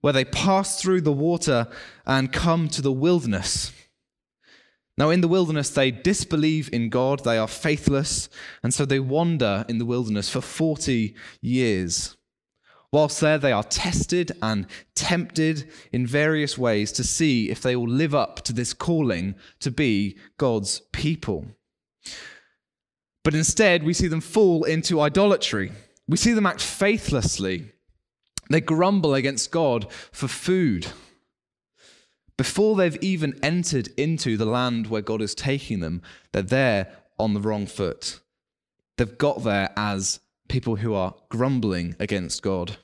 where 0.00 0.12
they 0.12 0.24
pass 0.24 0.80
through 0.80 1.02
the 1.02 1.12
water 1.12 1.68
and 2.04 2.32
come 2.32 2.68
to 2.70 2.82
the 2.82 2.92
wilderness. 2.92 3.72
Now, 4.98 5.10
in 5.10 5.20
the 5.20 5.28
wilderness, 5.28 5.70
they 5.70 5.90
disbelieve 5.90 6.72
in 6.72 6.88
God, 6.88 7.22
they 7.22 7.36
are 7.36 7.46
faithless, 7.46 8.28
and 8.62 8.72
so 8.72 8.84
they 8.84 8.98
wander 8.98 9.64
in 9.68 9.78
the 9.78 9.84
wilderness 9.84 10.30
for 10.30 10.40
40 10.40 11.14
years. 11.42 12.15
Whilst 12.96 13.20
there, 13.20 13.36
they 13.36 13.52
are 13.52 13.62
tested 13.62 14.32
and 14.40 14.66
tempted 14.94 15.70
in 15.92 16.06
various 16.06 16.56
ways 16.56 16.90
to 16.92 17.04
see 17.04 17.50
if 17.50 17.60
they 17.60 17.76
will 17.76 17.86
live 17.86 18.14
up 18.14 18.40
to 18.44 18.54
this 18.54 18.72
calling 18.72 19.34
to 19.60 19.70
be 19.70 20.16
God's 20.38 20.80
people. 20.92 21.44
But 23.22 23.34
instead, 23.34 23.82
we 23.82 23.92
see 23.92 24.06
them 24.06 24.22
fall 24.22 24.64
into 24.64 24.98
idolatry. 24.98 25.72
We 26.08 26.16
see 26.16 26.32
them 26.32 26.46
act 26.46 26.62
faithlessly. 26.62 27.70
They 28.48 28.62
grumble 28.62 29.12
against 29.12 29.50
God 29.50 29.92
for 30.10 30.26
food. 30.26 30.86
Before 32.38 32.76
they've 32.76 32.96
even 33.02 33.38
entered 33.42 33.88
into 33.98 34.38
the 34.38 34.46
land 34.46 34.86
where 34.86 35.02
God 35.02 35.20
is 35.20 35.34
taking 35.34 35.80
them, 35.80 36.00
they're 36.32 36.40
there 36.40 36.96
on 37.18 37.34
the 37.34 37.42
wrong 37.42 37.66
foot. 37.66 38.20
They've 38.96 39.18
got 39.18 39.44
there 39.44 39.68
as 39.76 40.20
people 40.48 40.76
who 40.76 40.94
are 40.94 41.14
grumbling 41.28 41.94
against 42.00 42.40
God. 42.42 42.78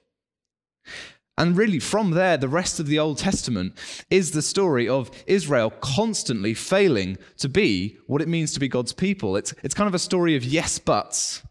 And 1.38 1.56
really, 1.56 1.78
from 1.78 2.10
there, 2.10 2.36
the 2.36 2.48
rest 2.48 2.78
of 2.78 2.86
the 2.86 2.98
Old 2.98 3.18
Testament 3.18 3.76
is 4.10 4.30
the 4.30 4.42
story 4.42 4.88
of 4.88 5.10
Israel 5.26 5.70
constantly 5.80 6.52
failing 6.52 7.16
to 7.38 7.48
be 7.48 7.96
what 8.06 8.20
it 8.20 8.28
means 8.28 8.52
to 8.52 8.60
be 8.60 8.68
God's 8.68 8.92
people. 8.92 9.36
It's, 9.36 9.54
it's 9.62 9.74
kind 9.74 9.88
of 9.88 9.94
a 9.94 9.98
story 9.98 10.36
of 10.36 10.44
yes, 10.44 10.78
buts. 10.78 11.42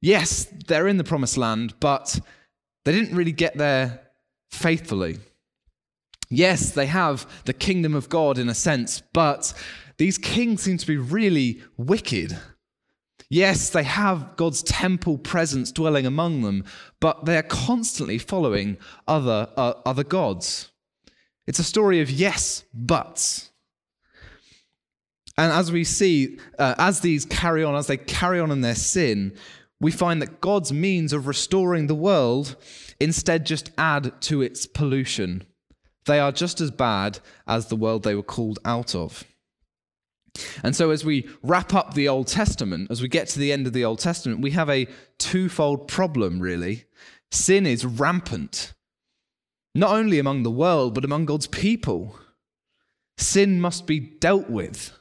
Yes, 0.00 0.46
they're 0.68 0.86
in 0.86 0.98
the 0.98 1.04
promised 1.04 1.36
land, 1.36 1.74
but 1.80 2.20
they 2.84 2.92
didn't 2.92 3.16
really 3.16 3.32
get 3.32 3.58
there 3.58 4.00
faithfully. 4.50 5.18
Yes, 6.30 6.70
they 6.70 6.86
have 6.86 7.26
the 7.44 7.52
kingdom 7.52 7.94
of 7.94 8.08
God 8.08 8.38
in 8.38 8.48
a 8.48 8.54
sense, 8.54 9.02
but 9.12 9.52
these 9.96 10.16
kings 10.16 10.62
seem 10.62 10.78
to 10.78 10.86
be 10.86 10.96
really 10.96 11.62
wicked. 11.76 12.38
Yes, 13.30 13.68
they 13.68 13.82
have 13.82 14.36
God's 14.36 14.62
temple 14.62 15.18
presence 15.18 15.70
dwelling 15.70 16.06
among 16.06 16.42
them, 16.42 16.64
but 16.98 17.26
they 17.26 17.36
are 17.36 17.42
constantly 17.42 18.16
following 18.18 18.78
other, 19.06 19.48
uh, 19.56 19.74
other 19.84 20.04
gods. 20.04 20.70
It's 21.46 21.58
a 21.58 21.64
story 21.64 22.00
of 22.00 22.10
yes, 22.10 22.64
buts. 22.72 23.50
And 25.36 25.52
as 25.52 25.70
we 25.70 25.84
see, 25.84 26.38
uh, 26.58 26.74
as 26.78 27.00
these 27.00 27.24
carry 27.24 27.62
on, 27.62 27.76
as 27.76 27.86
they 27.86 27.96
carry 27.96 28.40
on 28.40 28.50
in 28.50 28.62
their 28.62 28.74
sin, 28.74 29.36
we 29.80 29.92
find 29.92 30.20
that 30.20 30.40
God's 30.40 30.72
means 30.72 31.12
of 31.12 31.26
restoring 31.26 31.86
the 31.86 31.94
world 31.94 32.56
instead 32.98 33.46
just 33.46 33.70
add 33.78 34.20
to 34.22 34.42
its 34.42 34.66
pollution. 34.66 35.44
They 36.06 36.18
are 36.18 36.32
just 36.32 36.60
as 36.60 36.70
bad 36.70 37.20
as 37.46 37.66
the 37.66 37.76
world 37.76 38.02
they 38.02 38.14
were 38.14 38.22
called 38.22 38.58
out 38.64 38.94
of. 38.94 39.24
And 40.62 40.74
so, 40.74 40.90
as 40.90 41.04
we 41.04 41.28
wrap 41.42 41.74
up 41.74 41.94
the 41.94 42.08
Old 42.08 42.26
Testament, 42.26 42.90
as 42.90 43.02
we 43.02 43.08
get 43.08 43.28
to 43.28 43.38
the 43.38 43.52
end 43.52 43.66
of 43.66 43.72
the 43.72 43.84
Old 43.84 43.98
Testament, 43.98 44.40
we 44.40 44.52
have 44.52 44.70
a 44.70 44.86
twofold 45.18 45.88
problem, 45.88 46.40
really. 46.40 46.84
Sin 47.30 47.66
is 47.66 47.84
rampant, 47.84 48.72
not 49.74 49.90
only 49.90 50.18
among 50.18 50.42
the 50.42 50.50
world, 50.50 50.94
but 50.94 51.04
among 51.04 51.26
God's 51.26 51.46
people. 51.46 52.18
Sin 53.16 53.60
must 53.60 53.86
be 53.86 53.98
dealt 53.98 54.48
with. 54.48 54.92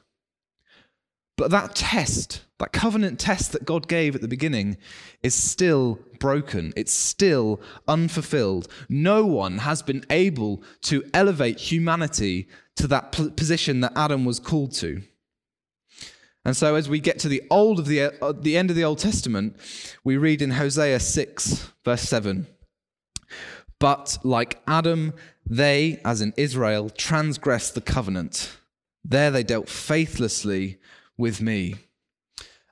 But 1.37 1.51
that 1.51 1.75
test, 1.75 2.41
that 2.57 2.73
covenant 2.73 3.19
test 3.19 3.51
that 3.51 3.63
God 3.63 3.87
gave 3.87 4.15
at 4.15 4.21
the 4.21 4.27
beginning, 4.27 4.77
is 5.21 5.35
still 5.35 5.99
broken. 6.19 6.73
It's 6.75 6.91
still 6.91 7.61
unfulfilled. 7.87 8.67
No 8.89 9.23
one 9.25 9.59
has 9.59 9.83
been 9.83 10.03
able 10.09 10.63
to 10.81 11.03
elevate 11.13 11.59
humanity 11.59 12.47
to 12.77 12.87
that 12.87 13.11
position 13.11 13.81
that 13.81 13.93
Adam 13.95 14.25
was 14.25 14.39
called 14.39 14.71
to. 14.73 15.03
And 16.47 16.55
so, 16.55 16.75
as 16.75 16.87
we 16.87 17.01
get 17.01 17.19
to 17.19 17.27
the 17.27 17.43
old 17.51 17.77
of 17.77 17.87
the, 17.87 18.03
uh, 18.03 18.31
the 18.31 18.55
end 18.55 18.69
of 18.69 18.77
the 18.77 18.85
Old 18.85 18.99
Testament, 18.99 19.57
we 20.05 20.15
read 20.15 20.41
in 20.41 20.51
Hosea 20.51 21.01
6, 21.01 21.73
verse 21.83 22.03
7 22.03 22.47
But 23.81 24.17
like 24.23 24.61
Adam, 24.65 25.13
they, 25.45 25.99
as 26.05 26.21
in 26.21 26.33
Israel, 26.37 26.89
transgressed 26.89 27.75
the 27.75 27.81
covenant. 27.81 28.55
There 29.03 29.29
they 29.29 29.43
dealt 29.43 29.67
faithlessly 29.67 30.77
with 31.17 31.41
me. 31.41 31.75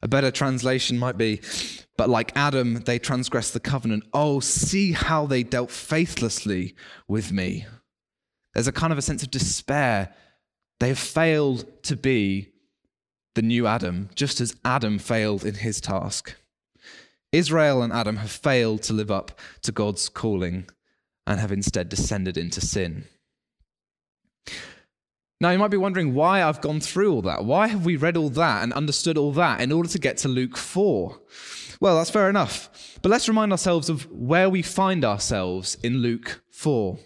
A 0.02 0.08
better 0.08 0.32
translation 0.32 0.98
might 0.98 1.18
be, 1.18 1.42
but 1.98 2.08
like 2.08 2.32
Adam, 2.34 2.76
they 2.76 2.98
transgressed 2.98 3.54
the 3.54 3.60
covenant. 3.60 4.06
Oh, 4.14 4.40
see 4.40 4.94
how 4.94 5.26
they 5.26 5.44
dealt 5.44 5.70
faithlessly 5.70 6.76
with 7.10 7.34
me. 7.34 7.66
There's 8.54 8.70
a 8.70 8.72
kind 8.72 8.94
of 8.94 9.00
a 9.00 9.02
sense 9.02 9.22
of 9.22 9.32
despair. 9.32 10.16
They 10.80 10.88
have 10.88 10.98
failed 10.98 11.66
to 11.84 11.98
be 11.98 12.54
the 13.36 13.42
new 13.42 13.68
Adam, 13.68 14.10
just 14.16 14.42
as 14.42 14.56
Adam 14.66 14.98
failed 14.98 15.46
in 15.46 15.56
his 15.56 15.80
task. 15.80 16.36
Israel 17.32 17.82
and 17.82 17.94
Adam 17.94 18.18
have 18.18 18.32
failed 18.32 18.82
to 18.84 18.94
live 18.94 19.12
up 19.12 19.40
to 19.62 19.72
God's 19.72 20.10
calling 20.10 20.68
and 21.28 21.40
have 21.40 21.52
instead 21.52 21.90
descended 21.90 22.38
into 22.38 22.62
sin. 22.62 23.06
Now, 25.42 25.52
you 25.52 25.60
might 25.60 25.72
be 25.72 25.78
wondering 25.78 26.14
why 26.14 26.42
I've 26.42 26.62
gone 26.62 26.80
through 26.80 27.12
all 27.12 27.22
that. 27.24 27.44
Why 27.44 27.68
have 27.68 27.86
we 27.86 27.98
read 27.98 28.16
all 28.16 28.30
that 28.30 28.64
and 28.64 28.72
understood 28.72 29.18
all 29.18 29.34
that 29.34 29.60
in 29.60 29.72
order 29.72 29.90
to 29.90 30.00
get 30.00 30.18
to 30.20 30.30
Luke 30.30 30.56
4? 30.56 31.20
Well, 31.82 31.98
that's 31.98 32.10
fair 32.10 32.30
enough. 32.30 32.98
But 33.02 33.10
let's 33.10 33.28
remind 33.28 33.52
ourselves 33.52 33.90
of 33.90 34.10
where 34.10 34.50
we 34.50 34.62
find 34.62 35.04
ourselves 35.04 35.78
in 35.84 35.98
Luke 35.98 36.42
4. 36.52 36.98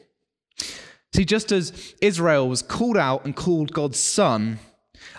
See, 1.15 1.25
just 1.25 1.51
as 1.51 1.95
Israel 2.01 2.48
was 2.48 2.62
called 2.62 2.98
out 2.98 3.25
and 3.25 3.36
called 3.36 3.74
God's 3.74 4.00
son, 4.00 4.59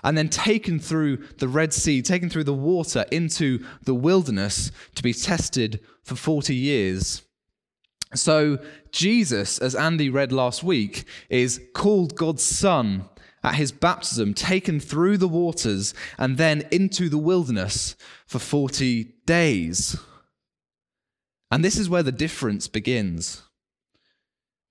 and 0.03 0.17
then 0.17 0.29
taken 0.29 0.79
through 0.79 1.19
the 1.39 1.49
Red 1.49 1.73
Sea, 1.73 2.03
taken 2.03 2.29
through 2.29 2.45
the 2.45 2.53
water 2.53 3.05
into 3.11 3.65
the 3.85 3.95
wilderness 3.95 4.71
to 4.95 5.03
be 5.03 5.13
tested 5.13 5.81
for 6.03 6.15
40 6.15 6.55
years. 6.55 7.23
So, 8.15 8.59
Jesus, 8.91 9.59
as 9.59 9.75
Andy 9.75 10.11
read 10.11 10.33
last 10.33 10.65
week, 10.65 11.05
is 11.29 11.61
called 11.75 12.17
God's 12.17 12.43
Son 12.43 13.09
at 13.43 13.55
his 13.55 13.73
baptism, 13.73 14.35
taken 14.35 14.81
through 14.81 15.17
the 15.17 15.29
waters, 15.29 15.95
and 16.19 16.37
then 16.37 16.67
into 16.71 17.09
the 17.09 17.19
wilderness 17.19 17.97
for 18.27 18.39
40 18.39 19.15
days. 19.27 19.97
And 21.51 21.65
this 21.65 21.77
is 21.77 21.89
where 21.89 22.03
the 22.03 22.13
difference 22.13 22.69
begins. 22.69 23.43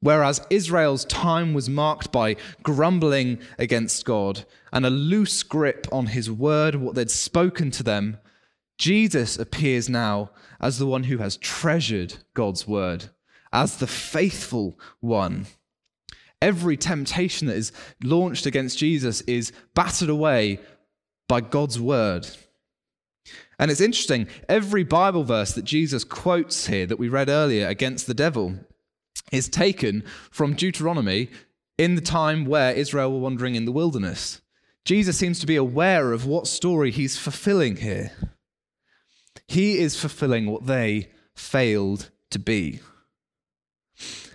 Whereas 0.02 0.46
Israel's 0.50 1.04
time 1.06 1.54
was 1.54 1.70
marked 1.70 2.12
by 2.12 2.38
grumbling 2.64 3.40
against 3.58 4.06
God 4.06 4.46
and 4.72 4.86
a 4.86 4.90
loose 4.90 5.44
grip 5.44 5.88
on 5.92 6.08
his 6.08 6.32
word, 6.32 6.76
what 6.76 6.96
they'd 6.96 7.12
spoken 7.12 7.70
to 7.72 7.84
them, 7.84 8.18
Jesus 8.78 9.38
appears 9.38 9.90
now 9.90 10.32
as 10.62 10.78
the 10.78 10.86
one 10.86 11.04
who 11.04 11.18
has 11.18 11.36
treasured 11.36 12.16
God's 12.34 12.66
word, 12.66 13.10
as 13.52 13.78
the 13.78 13.88
faithful 13.88 14.80
one. 15.02 15.48
Every 16.42 16.78
temptation 16.78 17.48
that 17.48 17.58
is 17.58 17.74
launched 18.02 18.46
against 18.46 18.78
Jesus 18.78 19.20
is 19.22 19.52
battered 19.76 20.08
away 20.08 20.60
by 21.28 21.42
God's 21.42 21.78
word. 21.78 22.26
And 23.60 23.70
it's 23.70 23.82
interesting, 23.82 24.28
every 24.48 24.86
Bible 24.86 25.26
verse 25.26 25.52
that 25.54 25.66
Jesus 25.66 26.06
quotes 26.06 26.68
here 26.68 26.86
that 26.86 26.98
we 26.98 27.10
read 27.10 27.28
earlier 27.28 27.68
against 27.68 28.08
the 28.08 28.14
devil 28.14 28.56
is 29.32 29.50
taken 29.50 30.04
from 30.32 30.54
Deuteronomy 30.54 31.30
in 31.78 31.96
the 31.96 32.02
time 32.02 32.46
where 32.46 32.74
Israel 32.74 33.12
were 33.14 33.20
wandering 33.20 33.56
in 33.56 33.66
the 33.66 33.72
wilderness. 33.72 34.42
Jesus 34.86 35.18
seems 35.18 35.40
to 35.40 35.48
be 35.48 35.56
aware 35.56 36.12
of 36.12 36.26
what 36.26 36.48
story 36.48 36.92
he's 36.92 37.18
fulfilling 37.18 37.78
here. 37.78 38.12
He 39.48 39.80
is 39.80 40.00
fulfilling 40.00 40.48
what 40.48 40.68
they 40.68 41.10
failed 41.36 42.12
to 42.32 42.40
be. 42.40 42.80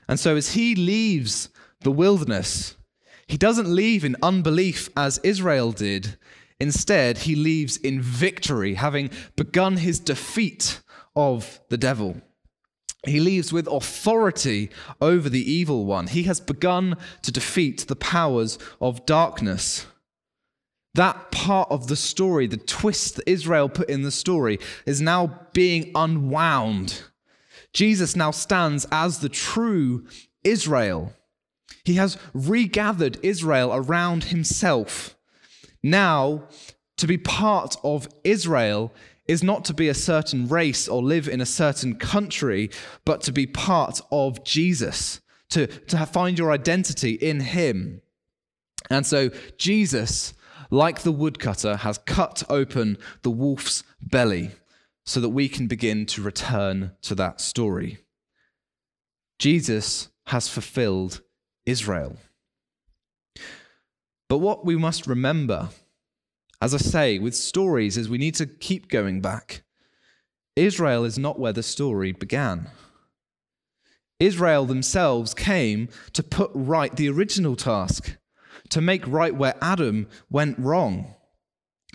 And 0.09 0.19
so, 0.19 0.37
as 0.37 0.53
he 0.53 0.75
leaves 0.75 1.49
the 1.81 1.91
wilderness, 1.91 2.77
he 3.27 3.37
doesn't 3.37 3.69
leave 3.69 4.05
in 4.05 4.17
unbelief 4.23 4.89
as 4.97 5.19
Israel 5.19 5.73
did. 5.73 6.19
Instead, 6.61 7.19
he 7.19 7.35
leaves 7.35 7.77
in 7.79 8.01
victory, 8.01 8.75
having 8.75 9.11
begun 9.37 9.77
his 9.79 9.99
defeat 9.99 10.81
of 11.17 11.61
the 11.69 11.79
devil. 11.79 12.21
He 13.07 13.21
leaves 13.21 13.53
with 13.53 13.67
authority 13.67 14.71
over 15.01 15.29
the 15.29 15.51
evil 15.51 15.85
one. 15.85 16.07
He 16.07 16.25
has 16.25 16.41
begun 16.41 16.97
to 17.23 17.33
defeat 17.33 17.87
the 17.87 17.97
powers 17.97 18.59
of 18.81 19.07
darkness. 19.07 19.87
That 20.95 21.33
part 21.33 21.71
of 21.71 21.89
the 21.89 21.97
story, 21.97 22.47
the 22.47 22.57
twist 22.57 23.17
that 23.17 23.29
Israel 23.29 23.69
put 23.69 23.91
in 23.91 24.03
the 24.03 24.13
story, 24.13 24.59
is 24.87 25.01
now 25.01 25.49
being 25.53 25.91
unwound. 25.95 27.03
Jesus 27.73 28.15
now 28.15 28.31
stands 28.31 28.87
as 28.93 29.19
the 29.19 29.29
true 29.29 30.07
Israel. 30.45 31.13
He 31.85 31.95
has 31.95 32.17
regathered 32.33 33.19
Israel 33.23 33.75
around 33.75 34.25
himself. 34.25 35.17
Now, 35.83 36.45
to 36.97 37.07
be 37.07 37.19
part 37.19 37.77
of 37.83 38.09
Israel 38.23 38.93
is 39.27 39.43
not 39.43 39.65
to 39.65 39.75
be 39.75 39.89
a 39.89 39.95
certain 39.95 40.49
race 40.49 40.87
or 40.87 41.03
live 41.03 41.29
in 41.29 41.41
a 41.41 41.47
certain 41.47 41.97
country, 41.97 42.71
but 43.05 43.21
to 43.23 43.33
be 43.33 43.47
part 43.47 44.01
of 44.11 44.45
Jesus, 44.45 45.21
to, 45.51 45.67
to 45.67 46.05
find 46.07 46.39
your 46.39 46.53
identity 46.53 47.13
in 47.13 47.41
Him. 47.41 48.03
And 48.91 49.07
so, 49.07 49.31
Jesus, 49.57 50.35
like 50.71 51.03
the 51.03 51.13
woodcutter, 51.13 51.77
has 51.77 51.99
cut 51.99 52.43
open 52.51 52.99
the 53.23 53.31
wolf's 53.31 53.83
belly 54.01 54.51
so 55.07 55.21
that 55.21 55.31
we 55.31 55.49
can 55.49 55.67
begin 55.67 56.07
to 56.07 56.23
return 56.23 56.93
to 57.03 57.15
that 57.15 57.41
story. 57.41 57.99
Jesus 59.39 60.09
has 60.27 60.49
fulfilled 60.49 61.23
Israel. 61.67 62.17
But 64.29 64.39
what 64.39 64.65
we 64.65 64.77
must 64.77 65.07
remember 65.07 65.69
as 66.65 66.73
I 66.73 66.79
say, 66.79 67.19
with 67.19 67.37
stories, 67.37 67.99
is 67.99 68.09
we 68.09 68.17
need 68.17 68.37
to 68.37 68.47
keep 68.47 68.89
going 68.89 69.21
back. 69.21 69.65
Israel 70.57 71.05
is 71.05 71.19
not 71.19 71.39
where 71.39 71.53
the 71.53 71.63
story 71.63 72.13
began. 72.13 72.71
Israel 74.19 74.65
themselves 74.65 75.35
came 75.35 75.91
to 76.15 76.23
put 76.23 76.51
right 76.55 76.97
the 76.97 77.11
original 77.11 77.55
task, 77.55 78.17
to 78.71 78.81
make 78.81 79.07
right 79.07 79.35
where 79.35 79.57
Adam 79.61 80.07
went 80.31 80.59
wrong. 80.59 81.15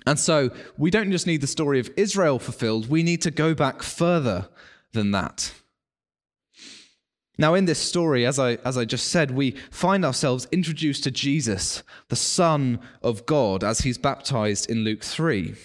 And 0.06 0.20
so 0.20 0.52
we 0.78 0.92
don't 0.92 1.12
just 1.12 1.26
need 1.26 1.42
the 1.42 1.48
story 1.48 1.80
of 1.80 1.90
Israel 1.98 2.38
fulfilled, 2.38 2.92
we 2.92 3.02
need 3.02 3.24
to 3.24 3.32
go 3.32 3.56
back 3.56 3.82
further 3.82 4.50
than 4.94 5.10
that. 5.12 5.52
Now, 7.40 7.54
in 7.54 7.64
this 7.64 7.80
story, 7.80 8.26
as 8.26 8.38
I, 8.38 8.56
as 8.66 8.78
I 8.78 8.84
just 8.84 9.08
said, 9.08 9.32
we 9.32 9.52
find 9.72 10.04
ourselves 10.04 10.46
introduced 10.52 11.06
to 11.06 11.12
Jesus, 11.12 11.84
the 12.10 12.18
Son 12.18 12.82
of 13.02 13.26
God, 13.26 13.64
as 13.64 13.80
he's 13.80 13.98
baptized 13.98 14.70
in 14.70 14.84
Luke 14.84 15.06
3. 15.06 15.56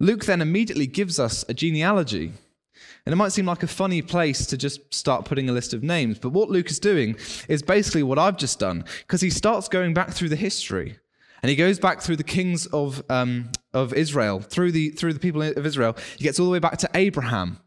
Luke 0.00 0.24
then 0.24 0.42
immediately 0.42 0.88
gives 0.88 1.20
us 1.20 1.44
a 1.48 1.54
genealogy. 1.54 2.32
And 3.06 3.12
it 3.12 3.16
might 3.16 3.30
seem 3.30 3.46
like 3.46 3.62
a 3.62 3.68
funny 3.68 4.02
place 4.02 4.44
to 4.46 4.56
just 4.56 4.92
start 4.92 5.24
putting 5.24 5.48
a 5.48 5.52
list 5.52 5.72
of 5.72 5.84
names, 5.84 6.18
but 6.18 6.30
what 6.30 6.50
Luke 6.50 6.68
is 6.68 6.80
doing 6.80 7.14
is 7.48 7.62
basically 7.62 8.02
what 8.02 8.18
I've 8.18 8.36
just 8.36 8.58
done, 8.58 8.84
because 9.06 9.20
he 9.20 9.30
starts 9.30 9.68
going 9.68 9.94
back 9.94 10.10
through 10.10 10.30
the 10.30 10.36
history. 10.36 10.98
And 11.44 11.48
he 11.48 11.54
goes 11.54 11.78
back 11.78 12.00
through 12.00 12.16
the 12.16 12.24
kings 12.24 12.66
of, 12.66 13.04
um, 13.08 13.50
of 13.72 13.94
Israel, 13.94 14.40
through 14.40 14.72
the, 14.72 14.90
through 14.90 15.12
the 15.12 15.20
people 15.20 15.42
of 15.42 15.64
Israel. 15.64 15.96
He 16.18 16.24
gets 16.24 16.40
all 16.40 16.46
the 16.46 16.52
way 16.52 16.58
back 16.58 16.78
to 16.78 16.90
Abraham 16.94 17.60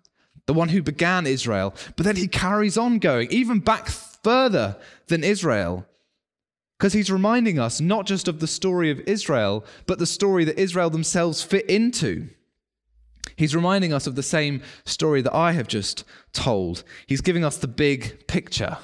the 0.46 0.54
one 0.54 0.70
who 0.70 0.82
began 0.82 1.26
Israel. 1.26 1.74
But 1.96 2.06
then 2.06 2.16
he 2.16 2.28
carries 2.28 2.78
on 2.78 3.00
going, 3.00 3.32
even 3.32 3.60
back 3.60 3.88
further 3.88 4.78
than 5.08 5.24
Israel, 5.24 5.86
because 6.78 6.94
he's 6.94 7.12
reminding 7.12 7.60
us 7.60 7.80
not 7.80 8.06
just 8.06 8.28
of 8.28 8.40
the 8.40 8.48
story 8.48 8.90
of 8.90 9.00
Israel, 9.02 9.66
but 9.86 10.00
the 10.00 10.06
story 10.06 10.44
that 10.46 10.60
Israel 10.60 10.90
themselves 10.90 11.44
fit 11.44 11.66
into. 11.70 12.30
He's 13.36 13.56
reminding 13.56 13.94
us 13.94 14.06
of 14.06 14.16
the 14.16 14.24
same 14.24 14.62
story 14.86 15.22
that 15.22 15.34
I 15.34 15.54
have 15.54 15.68
just 15.68 16.04
told. 16.34 16.84
He's 17.08 17.22
giving 17.22 17.46
us 17.46 17.58
the 17.58 17.68
big 17.68 18.28
picture. 18.28 18.78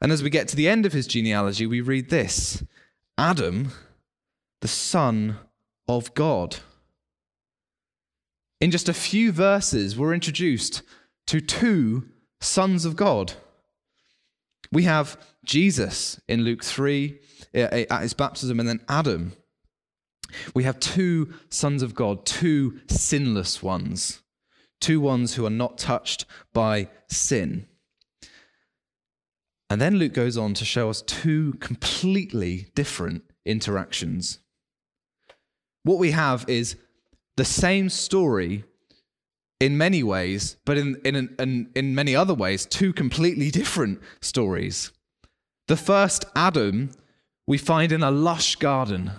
And 0.00 0.12
as 0.12 0.22
we 0.22 0.30
get 0.30 0.48
to 0.48 0.56
the 0.56 0.68
end 0.68 0.86
of 0.86 0.92
his 0.92 1.06
genealogy, 1.06 1.66
we 1.66 1.80
read 1.80 2.08
this 2.08 2.62
Adam, 3.18 3.72
the 4.60 4.68
son 4.68 5.38
of 5.88 6.14
God. 6.14 6.56
In 8.60 8.70
just 8.70 8.90
a 8.90 8.94
few 8.94 9.32
verses, 9.32 9.96
we're 9.96 10.12
introduced 10.12 10.82
to 11.26 11.40
two 11.40 12.08
sons 12.40 12.84
of 12.84 12.94
God. 12.94 13.32
We 14.70 14.82
have 14.82 15.18
Jesus 15.44 16.20
in 16.28 16.42
Luke 16.42 16.62
3 16.62 17.18
eh, 17.54 17.68
eh, 17.72 17.86
at 17.90 18.02
his 18.02 18.12
baptism, 18.12 18.60
and 18.60 18.68
then 18.68 18.84
Adam. 18.88 19.32
We 20.54 20.64
have 20.64 20.78
two 20.78 21.32
sons 21.48 21.82
of 21.82 21.94
God, 21.94 22.26
two 22.26 22.80
sinless 22.88 23.62
ones, 23.62 24.20
two 24.80 25.00
ones 25.00 25.34
who 25.34 25.46
are 25.46 25.50
not 25.50 25.78
touched 25.78 26.26
by 26.52 26.88
sin. 27.08 27.66
And 29.70 29.80
then 29.80 29.96
Luke 29.96 30.12
goes 30.12 30.36
on 30.36 30.52
to 30.54 30.64
show 30.64 30.90
us 30.90 31.02
two 31.02 31.54
completely 31.54 32.68
different 32.74 33.24
interactions. 33.46 34.40
What 35.82 35.98
we 35.98 36.10
have 36.10 36.44
is 36.48 36.76
the 37.40 37.44
same 37.46 37.88
story 37.88 38.64
in 39.60 39.78
many 39.78 40.02
ways, 40.02 40.58
but 40.66 40.76
in, 40.76 41.00
in, 41.06 41.34
in, 41.38 41.70
in 41.74 41.94
many 41.94 42.14
other 42.14 42.34
ways, 42.34 42.66
two 42.66 42.92
completely 42.92 43.50
different 43.50 43.98
stories. 44.20 44.92
The 45.66 45.78
first 45.78 46.26
Adam 46.36 46.90
we 47.46 47.56
find 47.56 47.92
in 47.92 48.02
a 48.02 48.10
lush 48.10 48.56
garden 48.56 49.12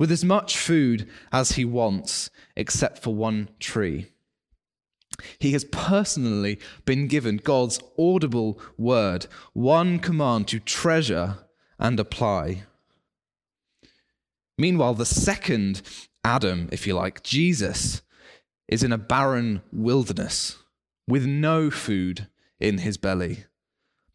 with 0.00 0.10
as 0.10 0.24
much 0.24 0.58
food 0.58 1.08
as 1.30 1.52
he 1.52 1.64
wants, 1.64 2.28
except 2.56 2.98
for 2.98 3.14
one 3.14 3.48
tree. 3.60 4.06
He 5.38 5.52
has 5.52 5.64
personally 5.66 6.58
been 6.84 7.06
given 7.06 7.36
God's 7.36 7.78
audible 7.96 8.58
word, 8.76 9.28
one 9.52 10.00
command 10.00 10.48
to 10.48 10.58
treasure 10.58 11.38
and 11.78 12.00
apply. 12.00 12.64
Meanwhile, 14.58 14.94
the 14.94 15.06
second 15.06 15.82
Adam, 16.24 16.68
if 16.72 16.86
you 16.86 16.94
like, 16.94 17.22
Jesus, 17.22 18.02
is 18.66 18.82
in 18.82 18.92
a 18.92 18.98
barren 18.98 19.62
wilderness 19.72 20.56
with 21.06 21.26
no 21.26 21.70
food 21.70 22.28
in 22.58 22.78
his 22.78 22.96
belly, 22.96 23.44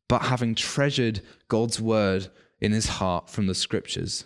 but 0.08 0.24
having 0.24 0.56
treasured 0.56 1.22
God's 1.48 1.80
word 1.80 2.30
in 2.60 2.72
his 2.72 2.88
heart 2.88 3.30
from 3.30 3.48
the 3.48 3.56
scriptures. 3.56 4.26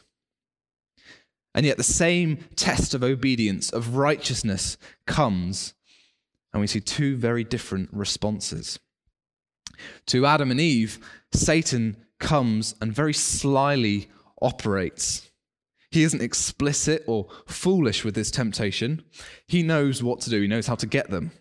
And 1.54 1.66
yet, 1.66 1.78
the 1.78 1.84
same 1.84 2.46
test 2.56 2.94
of 2.94 3.04
obedience, 3.04 3.70
of 3.70 3.96
righteousness, 3.96 4.78
comes, 5.06 5.74
and 6.52 6.62
we 6.62 6.68
see 6.68 6.80
two 6.80 7.16
very 7.16 7.44
different 7.44 7.90
responses. 7.92 8.80
To 10.08 10.26
Adam 10.26 10.52
and 10.52 10.60
Eve, 10.60 11.00
Satan 11.32 11.98
comes 12.20 12.76
and 12.82 12.94
very 12.94 13.14
slyly 13.14 14.10
operates. 14.42 15.30
He 15.94 16.02
isn't 16.02 16.24
explicit 16.24 17.04
or 17.06 17.28
foolish 17.46 18.04
with 18.04 18.16
his 18.16 18.32
temptation. 18.32 19.04
He 19.46 19.62
knows 19.62 20.02
what 20.02 20.22
to 20.22 20.32
do, 20.32 20.42
he 20.42 20.48
knows 20.48 20.66
how 20.66 20.74
to 20.74 20.88
get 20.88 21.12
them. 21.12 21.32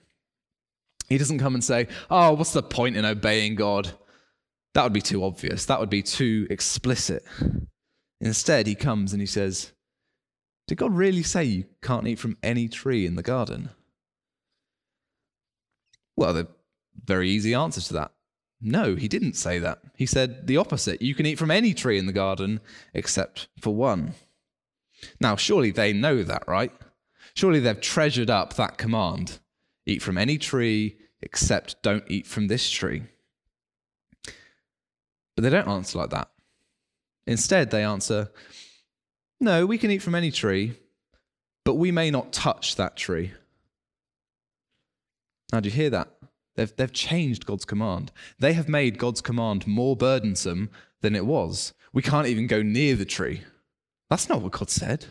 He 1.09 1.17
doesn't 1.17 1.39
come 1.39 1.55
and 1.55 1.65
say, 1.65 1.89
Oh, 2.11 2.35
what's 2.35 2.53
the 2.53 2.63
point 2.63 2.99
in 2.99 3.07
obeying 3.07 3.55
God? 3.55 3.93
That 4.75 4.83
would 4.85 4.93
be 4.93 5.01
too 5.01 5.25
obvious. 5.25 5.65
That 5.65 5.81
would 5.81 5.89
be 5.89 6.03
too 6.03 6.47
explicit. 6.51 7.25
Instead, 8.21 8.67
he 8.67 8.75
comes 8.75 9.15
and 9.15 9.23
he 9.23 9.27
says, 9.27 9.73
Did 10.69 10.77
God 10.77 10.95
really 10.95 11.23
say 11.23 11.45
you 11.45 11.65
can't 11.81 12.07
eat 12.07 12.19
from 12.19 12.37
any 12.43 12.69
tree 12.69 13.07
in 13.07 13.15
the 13.15 13.23
garden? 13.23 13.71
Well, 16.15 16.35
the 16.35 16.49
very 17.03 17.31
easy 17.31 17.55
answer 17.55 17.81
to 17.81 17.95
that 17.95 18.13
no, 18.63 18.95
he 18.95 19.09
didn't 19.09 19.35
say 19.35 19.59
that. 19.59 19.81
He 19.97 20.07
said 20.07 20.47
the 20.47 20.57
opposite. 20.57 21.03
You 21.03 21.17
can 21.17 21.27
eat 21.27 21.39
from 21.39 21.51
any 21.51 21.75
tree 21.75 21.99
in 21.99 22.07
the 22.07 22.13
garden 22.13 22.61
except 22.95 23.49
for 23.61 23.75
one. 23.75 24.15
Now, 25.21 25.37
surely 25.37 25.71
they 25.71 25.93
know 25.93 26.23
that, 26.23 26.45
right? 26.47 26.73
Surely 27.35 27.61
they've 27.61 27.81
treasured 27.81 28.31
up 28.31 28.55
that 28.55 28.79
command 28.79 29.39
eat 29.87 30.03
from 30.03 30.19
any 30.19 30.39
tree 30.39 30.97
except 31.21 31.83
don't 31.83 32.05
eat 32.09 32.27
from 32.27 32.49
this 32.49 32.69
tree. 32.71 33.05
But 35.35 35.43
they 35.43 35.51
don't 35.51 35.69
answer 35.69 35.99
like 35.99 36.11
that. 36.11 36.29
Instead, 37.27 37.71
they 37.71 37.85
answer, 37.85 38.31
No, 39.41 39.65
we 39.65 39.79
can 39.79 39.91
eat 39.91 40.03
from 40.03 40.15
any 40.15 40.31
tree, 40.31 40.77
but 41.65 41.75
we 41.75 41.93
may 41.93 42.11
not 42.11 42.33
touch 42.33 42.77
that 42.77 42.97
tree. 42.97 43.33
Now, 45.53 45.61
do 45.61 45.69
you 45.69 45.75
hear 45.75 45.91
that? 45.91 46.09
They've, 46.55 46.75
they've 46.77 46.93
changed 46.93 47.47
God's 47.47 47.65
command. 47.65 48.13
They 48.39 48.53
have 48.55 48.69
made 48.69 48.99
God's 48.99 49.21
command 49.21 49.67
more 49.67 49.97
burdensome 49.97 50.71
than 51.01 51.15
it 51.15 51.25
was. 51.25 51.73
We 51.93 52.03
can't 52.03 52.27
even 52.27 52.47
go 52.47 52.63
near 52.63 52.95
the 52.95 53.05
tree. 53.05 53.43
That's 54.13 54.29
not 54.29 54.43
what 54.43 54.53
God 54.53 54.69
said. 54.69 55.07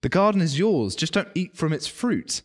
The 0.00 0.08
garden 0.08 0.40
is 0.40 0.58
yours, 0.58 0.96
just 0.96 1.12
don't 1.12 1.28
eat 1.34 1.58
from 1.58 1.74
its 1.74 1.86
fruit. 1.86 2.40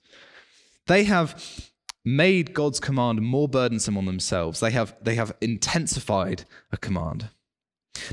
They 0.87 1.05
have 1.05 1.71
made 2.03 2.53
God's 2.53 2.81
command 2.81 3.21
more 3.21 3.47
burdensome 3.47 3.97
on 3.97 4.03
themselves. 4.03 4.59
They 4.59 4.71
have, 4.71 4.93
they 5.01 5.15
have 5.15 5.37
intensified 5.39 6.43
a 6.73 6.75
command. 6.75 7.29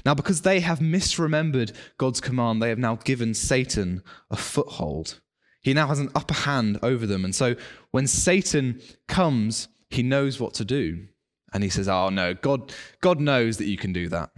Now, 0.05 0.15
because 0.15 0.43
they 0.43 0.61
have 0.61 0.79
misremembered 0.79 1.75
God's 1.99 2.21
command, 2.21 2.63
they 2.63 2.69
have 2.69 2.79
now 2.79 3.01
given 3.03 3.35
Satan 3.35 4.05
a 4.31 4.37
foothold. 4.37 5.19
He 5.61 5.75
now 5.75 5.89
has 5.89 5.99
an 5.99 6.13
upper 6.15 6.35
hand 6.35 6.79
over 6.85 7.05
them. 7.05 7.25
And 7.25 7.35
so 7.35 7.57
when 7.91 8.07
Satan 8.07 8.81
comes, 9.09 9.67
he 9.91 10.05
knows 10.05 10.39
what 10.39 10.55
to 10.55 10.65
do. 10.65 11.09
And 11.53 11.65
he 11.65 11.71
says, 11.71 11.89
Oh, 11.89 12.11
no, 12.11 12.33
God, 12.33 12.73
God 13.01 13.19
knows 13.19 13.57
that 13.57 13.67
you 13.67 13.77
can 13.77 13.93
do 13.93 14.09
that. 14.11 14.31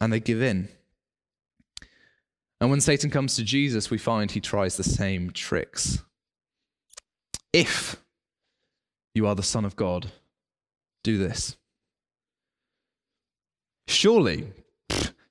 And 0.00 0.12
they 0.12 0.18
give 0.18 0.42
in. 0.42 0.68
And 2.62 2.70
when 2.70 2.80
Satan 2.80 3.10
comes 3.10 3.34
to 3.34 3.42
Jesus, 3.42 3.90
we 3.90 3.98
find 3.98 4.30
he 4.30 4.38
tries 4.40 4.76
the 4.76 4.84
same 4.84 5.32
tricks. 5.32 6.00
If 7.52 7.96
you 9.16 9.26
are 9.26 9.34
the 9.34 9.42
Son 9.42 9.64
of 9.64 9.74
God, 9.74 10.12
do 11.02 11.18
this. 11.18 11.56
Surely, 13.88 14.52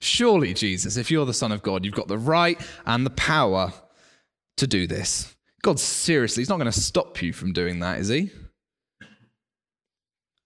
surely, 0.01 0.53
Jesus, 0.53 0.97
if 0.97 1.09
you're 1.09 1.25
the 1.25 1.33
Son 1.33 1.53
of 1.53 1.61
God, 1.61 1.85
you've 1.85 1.95
got 1.95 2.09
the 2.09 2.17
right 2.17 2.59
and 2.85 3.05
the 3.05 3.11
power 3.11 3.71
to 4.57 4.67
do 4.67 4.85
this. 4.85 5.33
God, 5.61 5.79
seriously, 5.79 6.41
He's 6.41 6.49
not 6.49 6.59
going 6.59 6.69
to 6.69 6.77
stop 6.77 7.21
you 7.21 7.31
from 7.31 7.53
doing 7.53 7.79
that, 7.79 7.99
is 7.99 8.09
He? 8.09 8.29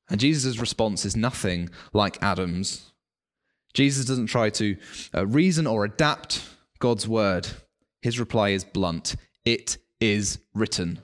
And 0.08 0.20
Jesus' 0.20 0.60
response 0.60 1.04
is 1.04 1.16
nothing 1.16 1.72
like 1.94 2.22
Adam's. 2.22 2.92
Jesus 3.74 4.06
doesn't 4.06 4.28
try 4.28 4.52
to 4.52 4.78
uh, 5.16 5.26
reason 5.26 5.66
or 5.66 5.84
adapt 5.84 6.44
God's 6.86 7.08
word. 7.08 7.48
His 8.04 8.20
reply 8.20 8.50
is 8.50 8.64
blunt 8.64 9.16
It 9.44 9.80
is 10.00 10.38
written. 10.54 11.02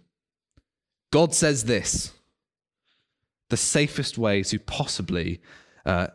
God 1.12 1.34
says 1.34 1.64
this 1.64 2.14
the 3.50 3.58
safest 3.58 4.16
way 4.16 4.44
to 4.44 4.60
possibly 4.60 5.42
uh, 5.84 6.10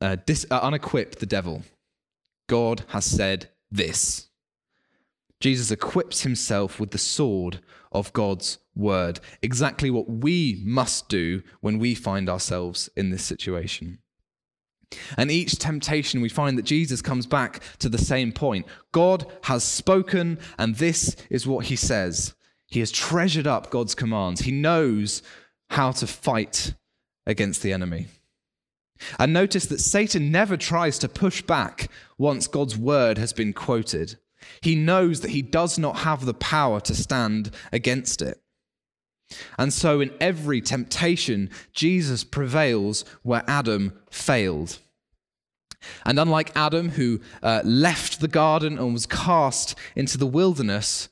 uh, 0.00 0.18
dis- 0.24 0.46
uh, 0.52 0.60
unequip 0.60 1.16
the 1.16 1.26
devil. 1.26 1.64
God 2.48 2.84
has 2.90 3.04
said 3.04 3.48
this. 3.72 4.28
Jesus 5.40 5.72
equips 5.72 6.20
himself 6.20 6.78
with 6.78 6.92
the 6.92 6.96
sword 7.16 7.58
of 7.90 8.12
God's 8.12 8.58
word, 8.76 9.18
exactly 9.42 9.90
what 9.90 10.08
we 10.08 10.62
must 10.64 11.08
do 11.08 11.42
when 11.60 11.80
we 11.80 11.96
find 11.96 12.28
ourselves 12.28 12.88
in 12.96 13.10
this 13.10 13.24
situation. 13.24 13.98
And 15.16 15.30
each 15.30 15.58
temptation, 15.58 16.20
we 16.20 16.28
find 16.28 16.56
that 16.56 16.64
Jesus 16.64 17.02
comes 17.02 17.26
back 17.26 17.60
to 17.78 17.88
the 17.88 17.98
same 17.98 18.32
point. 18.32 18.66
God 18.92 19.26
has 19.42 19.62
spoken, 19.62 20.38
and 20.58 20.76
this 20.76 21.16
is 21.30 21.46
what 21.46 21.66
he 21.66 21.76
says. 21.76 22.34
He 22.66 22.80
has 22.80 22.90
treasured 22.90 23.46
up 23.46 23.70
God's 23.70 23.94
commands. 23.94 24.42
He 24.42 24.52
knows 24.52 25.22
how 25.70 25.92
to 25.92 26.06
fight 26.06 26.74
against 27.26 27.62
the 27.62 27.72
enemy. 27.72 28.06
And 29.18 29.32
notice 29.32 29.66
that 29.66 29.80
Satan 29.80 30.30
never 30.32 30.56
tries 30.56 30.98
to 30.98 31.08
push 31.08 31.42
back 31.42 31.90
once 32.16 32.48
God's 32.48 32.76
word 32.76 33.18
has 33.18 33.32
been 33.32 33.52
quoted. 33.52 34.18
He 34.60 34.74
knows 34.74 35.20
that 35.20 35.30
he 35.30 35.42
does 35.42 35.78
not 35.78 35.98
have 35.98 36.24
the 36.24 36.34
power 36.34 36.80
to 36.80 36.94
stand 36.94 37.50
against 37.72 38.22
it. 38.22 38.40
And 39.58 39.72
so, 39.72 40.00
in 40.00 40.12
every 40.20 40.60
temptation, 40.60 41.50
Jesus 41.72 42.24
prevails 42.24 43.04
where 43.22 43.44
Adam 43.46 43.98
failed. 44.10 44.78
And 46.04 46.18
unlike 46.18 46.56
Adam, 46.56 46.90
who 46.90 47.20
uh, 47.42 47.62
left 47.64 48.20
the 48.20 48.28
garden 48.28 48.78
and 48.78 48.92
was 48.92 49.06
cast 49.06 49.74
into 49.94 50.18
the 50.18 50.26
wilderness, 50.26 51.08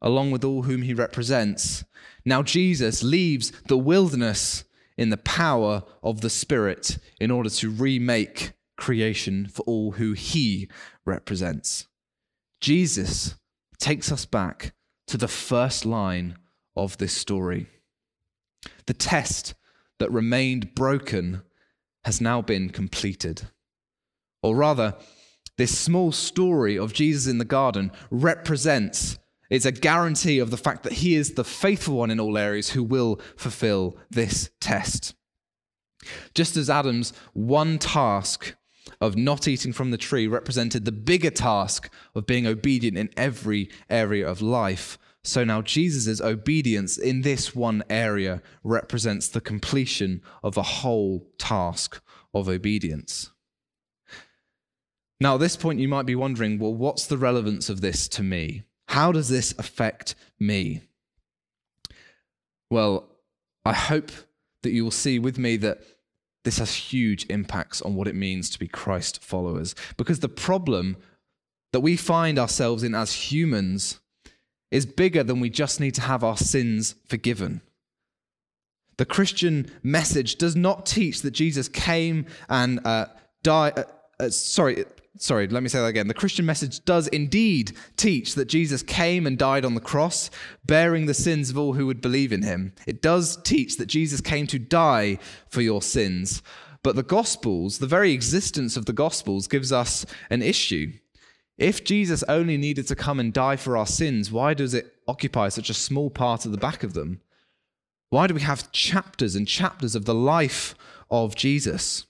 along 0.00 0.30
with 0.30 0.44
all 0.44 0.62
whom 0.62 0.82
he 0.82 0.94
represents. 0.94 1.84
Now 2.24 2.42
Jesus 2.42 3.02
leaves 3.02 3.52
the 3.66 3.78
wilderness 3.78 4.64
in 4.96 5.10
the 5.10 5.16
power 5.16 5.82
of 6.02 6.20
the 6.20 6.30
Spirit 6.30 6.98
in 7.20 7.30
order 7.30 7.50
to 7.50 7.70
remake 7.70 8.52
creation 8.76 9.46
for 9.48 9.62
all 9.62 9.92
who 9.92 10.12
he 10.12 10.68
represents. 11.04 11.86
Jesus 12.60 13.36
takes 13.78 14.10
us 14.10 14.24
back 14.24 14.72
to 15.06 15.16
the 15.16 15.28
first 15.28 15.84
line 15.84 16.36
of 16.78 16.96
this 16.98 17.12
story. 17.12 17.66
The 18.86 18.94
test 18.94 19.54
that 19.98 20.10
remained 20.10 20.74
broken 20.74 21.42
has 22.04 22.20
now 22.20 22.40
been 22.40 22.70
completed. 22.70 23.48
Or 24.42 24.56
rather, 24.56 24.94
this 25.56 25.76
small 25.76 26.12
story 26.12 26.78
of 26.78 26.92
Jesus 26.92 27.26
in 27.26 27.38
the 27.38 27.44
garden 27.44 27.90
represents 28.10 29.18
it's 29.50 29.66
a 29.66 29.72
guarantee 29.72 30.38
of 30.38 30.50
the 30.50 30.56
fact 30.56 30.82
that 30.82 30.94
he 30.94 31.14
is 31.14 31.32
the 31.32 31.44
faithful 31.44 31.96
one 31.96 32.10
in 32.10 32.20
all 32.20 32.36
areas 32.36 32.70
who 32.70 32.82
will 32.82 33.18
fulfill 33.36 33.96
this 34.10 34.50
test. 34.60 35.14
Just 36.34 36.56
as 36.56 36.68
Adam's 36.68 37.12
one 37.32 37.78
task 37.78 38.54
of 39.00 39.16
not 39.16 39.48
eating 39.48 39.72
from 39.72 39.90
the 39.90 39.96
tree 39.96 40.26
represented 40.26 40.84
the 40.84 40.92
bigger 40.92 41.30
task 41.30 41.90
of 42.14 42.26
being 42.26 42.46
obedient 42.46 42.96
in 42.96 43.10
every 43.16 43.70
area 43.88 44.28
of 44.28 44.42
life, 44.42 44.98
so 45.28 45.44
now 45.44 45.60
Jesus' 45.60 46.20
obedience 46.20 46.96
in 46.96 47.20
this 47.20 47.54
one 47.54 47.84
area 47.90 48.42
represents 48.64 49.28
the 49.28 49.40
completion 49.40 50.22
of 50.42 50.56
a 50.56 50.62
whole 50.62 51.26
task 51.38 52.00
of 52.32 52.48
obedience. 52.48 53.30
Now, 55.20 55.34
at 55.34 55.40
this 55.40 55.56
point, 55.56 55.80
you 55.80 55.88
might 55.88 56.06
be 56.06 56.14
wondering 56.14 56.58
well, 56.58 56.74
what's 56.74 57.06
the 57.06 57.18
relevance 57.18 57.68
of 57.68 57.80
this 57.80 58.08
to 58.08 58.22
me? 58.22 58.62
How 58.88 59.12
does 59.12 59.28
this 59.28 59.54
affect 59.58 60.14
me? 60.38 60.82
Well, 62.70 63.08
I 63.64 63.74
hope 63.74 64.10
that 64.62 64.70
you 64.70 64.82
will 64.82 64.90
see 64.90 65.18
with 65.18 65.38
me 65.38 65.56
that 65.58 65.80
this 66.44 66.58
has 66.58 66.74
huge 66.74 67.26
impacts 67.28 67.82
on 67.82 67.94
what 67.94 68.08
it 68.08 68.14
means 68.14 68.48
to 68.50 68.58
be 68.58 68.68
Christ 68.68 69.22
followers. 69.22 69.74
Because 69.96 70.20
the 70.20 70.28
problem 70.28 70.96
that 71.72 71.80
we 71.80 71.96
find 71.96 72.38
ourselves 72.38 72.82
in 72.82 72.94
as 72.94 73.12
humans 73.12 74.00
is 74.70 74.86
bigger 74.86 75.22
than 75.22 75.40
we 75.40 75.50
just 75.50 75.80
need 75.80 75.94
to 75.94 76.02
have 76.02 76.22
our 76.22 76.36
sins 76.36 76.94
forgiven. 77.06 77.60
The 78.98 79.06
Christian 79.06 79.70
message 79.82 80.36
does 80.36 80.56
not 80.56 80.84
teach 80.84 81.22
that 81.22 81.30
Jesus 81.30 81.68
came 81.68 82.26
and 82.48 82.84
uh, 82.84 83.06
died. 83.42 83.78
Uh, 83.78 83.84
uh, 84.20 84.28
sorry, 84.30 84.84
sorry, 85.16 85.46
let 85.46 85.62
me 85.62 85.68
say 85.68 85.78
that 85.78 85.86
again. 85.86 86.08
The 86.08 86.14
Christian 86.14 86.44
message 86.44 86.84
does 86.84 87.06
indeed 87.08 87.76
teach 87.96 88.34
that 88.34 88.46
Jesus 88.46 88.82
came 88.82 89.26
and 89.26 89.38
died 89.38 89.64
on 89.64 89.74
the 89.74 89.80
cross, 89.80 90.30
bearing 90.66 91.06
the 91.06 91.14
sins 91.14 91.48
of 91.48 91.56
all 91.56 91.74
who 91.74 91.86
would 91.86 92.00
believe 92.00 92.32
in 92.32 92.42
him. 92.42 92.72
It 92.86 93.00
does 93.00 93.36
teach 93.42 93.76
that 93.76 93.86
Jesus 93.86 94.20
came 94.20 94.48
to 94.48 94.58
die 94.58 95.18
for 95.48 95.62
your 95.62 95.80
sins. 95.80 96.42
But 96.82 96.96
the 96.96 97.02
Gospels, 97.02 97.78
the 97.78 97.86
very 97.86 98.12
existence 98.12 98.76
of 98.76 98.86
the 98.86 98.92
Gospels, 98.92 99.46
gives 99.46 99.72
us 99.72 100.06
an 100.30 100.42
issue. 100.42 100.92
If 101.58 101.82
Jesus 101.82 102.22
only 102.28 102.56
needed 102.56 102.86
to 102.86 102.94
come 102.94 103.18
and 103.18 103.32
die 103.32 103.56
for 103.56 103.76
our 103.76 103.86
sins, 103.86 104.30
why 104.30 104.54
does 104.54 104.74
it 104.74 104.94
occupy 105.08 105.48
such 105.48 105.68
a 105.68 105.74
small 105.74 106.08
part 106.08 106.46
of 106.46 106.52
the 106.52 106.58
back 106.58 106.84
of 106.84 106.94
them? 106.94 107.20
Why 108.10 108.28
do 108.28 108.34
we 108.34 108.40
have 108.42 108.70
chapters 108.70 109.34
and 109.34 109.46
chapters 109.46 109.96
of 109.96 110.04
the 110.04 110.14
life 110.14 110.76
of 111.10 111.34
Jesus? 111.34 112.06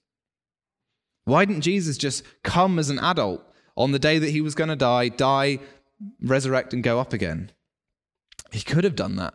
Why 1.25 1.47
didn't 1.47 1.63
Jesus 1.63 1.97
just 1.97 2.25
come 2.43 2.79
as 2.79 2.91
an 2.91 2.99
adult 2.99 3.43
on 3.77 3.93
the 3.93 3.99
day 3.99 4.19
that 4.19 4.31
he 4.31 4.43
was 4.43 4.55
going 4.55 4.69
to 4.69 4.77
die, 4.77 5.09
die, 5.09 5.61
resurrect, 6.21 6.75
and 6.75 6.83
go 6.83 7.01
up 7.01 7.13
again? 7.13 7.51
He 8.53 8.61
could 8.61 8.85
have 8.85 8.97
done 8.97 9.17
that. 9.17 9.35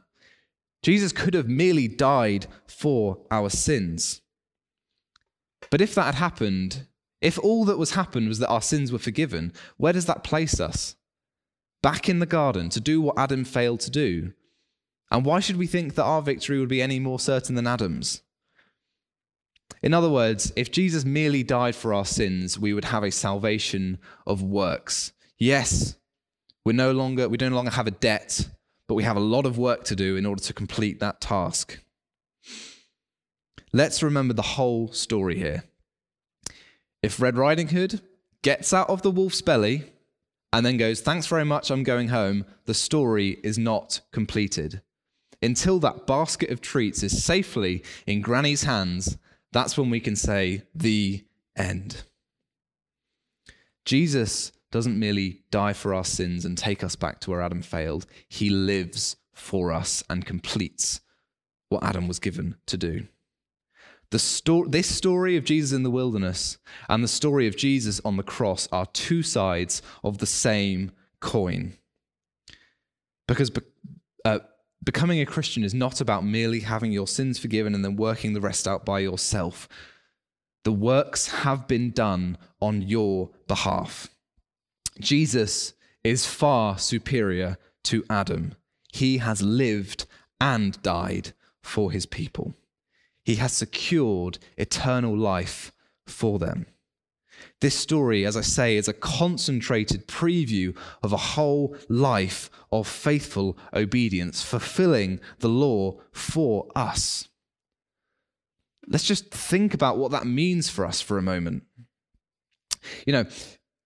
Jesus 0.83 1.11
could 1.11 1.33
have 1.33 1.47
merely 1.47 1.87
died 1.87 2.47
for 2.67 3.19
our 3.31 3.49
sins. 3.49 4.21
But 5.71 5.81
if 5.81 5.95
that 5.95 6.05
had 6.05 6.15
happened, 6.15 6.87
if 7.23 7.39
all 7.39 7.63
that 7.65 7.79
was 7.79 7.91
happened 7.91 8.27
was 8.27 8.39
that 8.39 8.49
our 8.49 8.61
sins 8.61 8.91
were 8.91 8.99
forgiven, 8.99 9.53
where 9.77 9.93
does 9.93 10.05
that 10.05 10.25
place 10.25 10.59
us? 10.59 10.95
Back 11.81 12.09
in 12.09 12.19
the 12.19 12.25
garden 12.25 12.69
to 12.69 12.81
do 12.81 13.01
what 13.01 13.17
Adam 13.17 13.45
failed 13.45 13.79
to 13.81 13.91
do, 13.91 14.33
and 15.09 15.25
why 15.25 15.39
should 15.39 15.57
we 15.57 15.65
think 15.65 15.95
that 15.95 16.03
our 16.03 16.21
victory 16.21 16.59
would 16.59 16.69
be 16.69 16.81
any 16.81 16.99
more 16.99 17.19
certain 17.19 17.55
than 17.55 17.65
Adam's? 17.65 18.23
In 19.81 19.93
other 19.93 20.09
words, 20.09 20.51
if 20.55 20.71
Jesus 20.71 21.05
merely 21.05 21.43
died 21.43 21.75
for 21.75 21.93
our 21.93 22.05
sins, 22.05 22.59
we 22.59 22.73
would 22.73 22.85
have 22.85 23.03
a 23.03 23.11
salvation 23.11 23.99
of 24.27 24.41
works. 24.41 25.13
Yes, 25.37 25.95
we're 26.65 26.73
no 26.73 26.91
longer, 26.91 27.29
we 27.29 27.37
no 27.39 27.49
longer 27.49 27.71
have 27.71 27.87
a 27.87 27.91
debt, 27.91 28.49
but 28.87 28.95
we 28.95 29.03
have 29.03 29.17
a 29.17 29.21
lot 29.21 29.45
of 29.45 29.57
work 29.57 29.85
to 29.85 29.95
do 29.95 30.17
in 30.17 30.25
order 30.25 30.41
to 30.43 30.53
complete 30.53 30.99
that 30.99 31.21
task. 31.21 31.79
Let's 33.71 34.03
remember 34.03 34.33
the 34.33 34.41
whole 34.41 34.91
story 34.91 35.37
here. 35.37 35.63
If 37.03 37.21
Red 37.21 37.37
Riding 37.37 37.67
Hood 37.67 38.01
gets 38.41 38.73
out 38.73 38.89
of 38.89 39.03
the 39.03 39.11
wolf's 39.11 39.41
belly 39.41 39.91
and 40.51 40.65
then 40.65 40.77
goes, 40.77 41.01
Thanks 41.01 41.27
very 41.27 41.45
much, 41.45 41.69
I'm 41.69 41.83
going 41.83 42.07
home, 42.07 42.45
the 42.65 42.73
story 42.73 43.37
is 43.43 43.59
not 43.59 44.01
completed 44.11 44.81
until 45.43 45.79
that 45.79 46.07
basket 46.07 46.49
of 46.49 46.61
treats 46.61 47.03
is 47.03 47.23
safely 47.23 47.83
in 48.07 48.21
Granny's 48.21 48.63
hands, 48.63 49.17
that's 49.51 49.77
when 49.77 49.89
we 49.89 49.99
can 49.99 50.15
say 50.15 50.63
the 50.73 51.23
end. 51.55 52.03
Jesus 53.85 54.51
doesn't 54.71 54.97
merely 54.97 55.41
die 55.51 55.73
for 55.73 55.93
our 55.93 56.05
sins 56.05 56.45
and 56.45 56.57
take 56.57 56.83
us 56.83 56.95
back 56.95 57.19
to 57.19 57.29
where 57.29 57.41
Adam 57.41 57.61
failed, 57.61 58.05
he 58.27 58.49
lives 58.49 59.17
for 59.33 59.71
us 59.71 60.03
and 60.09 60.25
completes 60.25 61.01
what 61.69 61.83
Adam 61.83 62.07
was 62.07 62.19
given 62.19 62.55
to 62.65 62.77
do. 62.77 63.07
The 64.13 64.19
sto- 64.19 64.67
this 64.67 64.95
story 64.95 65.37
of 65.37 65.43
Jesus 65.43 65.71
in 65.71 65.81
the 65.81 65.89
wilderness 65.89 66.59
and 66.87 67.03
the 67.03 67.07
story 67.07 67.47
of 67.47 67.57
Jesus 67.57 67.99
on 68.05 68.15
the 68.15 68.21
cross 68.21 68.69
are 68.71 68.85
two 68.85 69.23
sides 69.23 69.81
of 70.03 70.19
the 70.19 70.27
same 70.27 70.91
coin. 71.19 71.73
Because 73.27 73.51
uh, 74.23 74.37
becoming 74.83 75.19
a 75.19 75.25
Christian 75.25 75.63
is 75.63 75.73
not 75.73 75.99
about 75.99 76.23
merely 76.23 76.59
having 76.59 76.91
your 76.91 77.07
sins 77.07 77.39
forgiven 77.39 77.73
and 77.73 77.83
then 77.83 77.95
working 77.95 78.33
the 78.33 78.39
rest 78.39 78.67
out 78.67 78.85
by 78.85 78.99
yourself. 78.99 79.67
The 80.63 80.71
works 80.71 81.29
have 81.29 81.67
been 81.67 81.89
done 81.89 82.37
on 82.61 82.83
your 82.83 83.31
behalf. 83.47 84.09
Jesus 84.99 85.73
is 86.03 86.27
far 86.27 86.77
superior 86.77 87.57
to 87.85 88.05
Adam. 88.11 88.53
He 88.91 89.17
has 89.17 89.41
lived 89.41 90.05
and 90.39 90.79
died 90.83 91.33
for 91.63 91.91
his 91.91 92.05
people. 92.05 92.53
He 93.23 93.35
has 93.35 93.53
secured 93.53 94.39
eternal 94.57 95.17
life 95.17 95.71
for 96.05 96.39
them. 96.39 96.65
This 97.61 97.75
story, 97.75 98.25
as 98.25 98.35
I 98.35 98.41
say, 98.41 98.75
is 98.75 98.87
a 98.87 98.93
concentrated 98.93 100.07
preview 100.07 100.75
of 101.01 101.13
a 101.13 101.17
whole 101.17 101.75
life 101.87 102.49
of 102.71 102.87
faithful 102.87 103.57
obedience, 103.73 104.41
fulfilling 104.41 105.19
the 105.39 105.49
law 105.49 105.99
for 106.11 106.67
us. 106.75 107.29
Let's 108.87 109.05
just 109.05 109.31
think 109.31 109.73
about 109.73 109.97
what 109.97 110.11
that 110.11 110.27
means 110.27 110.69
for 110.69 110.85
us 110.85 110.99
for 110.99 111.17
a 111.17 111.21
moment. 111.21 111.63
You 113.07 113.13
know, 113.13 113.25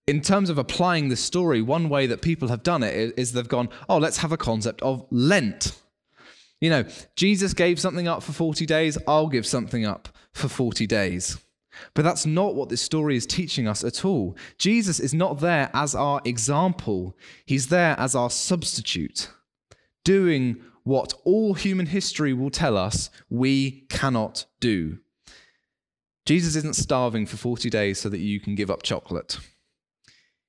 in 0.08 0.22
terms 0.22 0.50
of 0.50 0.58
applying 0.58 1.10
this 1.10 1.20
story, 1.20 1.62
one 1.62 1.90
way 1.90 2.08
that 2.08 2.22
people 2.22 2.48
have 2.48 2.64
done 2.64 2.82
it 2.82 3.14
is 3.16 3.34
they've 3.34 3.48
gone, 3.48 3.70
oh, 3.88 3.98
let's 3.98 4.18
have 4.18 4.32
a 4.32 4.38
concept 4.38 4.82
of 4.82 5.06
Lent. 5.12 5.80
You 6.60 6.70
know, 6.72 6.86
Jesus 7.16 7.54
gave 7.54 7.80
something 7.80 8.08
up 8.08 8.24
for 8.24 8.32
40 8.32 8.66
days, 8.66 8.98
I'll 9.08 9.28
give 9.28 9.46
something 9.46 9.86
up 9.86 10.10
for 10.34 10.48
40 10.48 10.88
days. 10.88 11.38
But 11.94 12.04
that's 12.04 12.26
not 12.26 12.56
what 12.56 12.70
this 12.70 12.82
story 12.82 13.16
is 13.16 13.28
teaching 13.28 13.68
us 13.68 13.84
at 13.84 14.04
all. 14.04 14.36
Jesus 14.58 15.00
is 15.00 15.14
not 15.14 15.40
there 15.40 15.70
as 15.74 15.94
our 15.94 16.22
example, 16.26 17.16
he's 17.46 17.68
there 17.68 17.96
as 18.00 18.16
our 18.16 18.32
substitute, 18.32 19.30
doing 20.04 20.64
what 20.84 21.14
all 21.26 21.54
human 21.54 21.88
history 21.88 22.34
will 22.34 22.50
tell 22.50 22.78
us 22.78 23.10
we 23.30 23.86
cannot 23.90 24.46
do. 24.60 24.98
Jesus 26.26 26.56
isn't 26.56 26.76
starving 26.76 27.26
for 27.26 27.38
40 27.38 27.70
days 27.70 28.00
so 28.00 28.10
that 28.10 28.20
you 28.20 28.40
can 28.40 28.56
give 28.56 28.72
up 28.72 28.84
chocolate. 28.84 29.38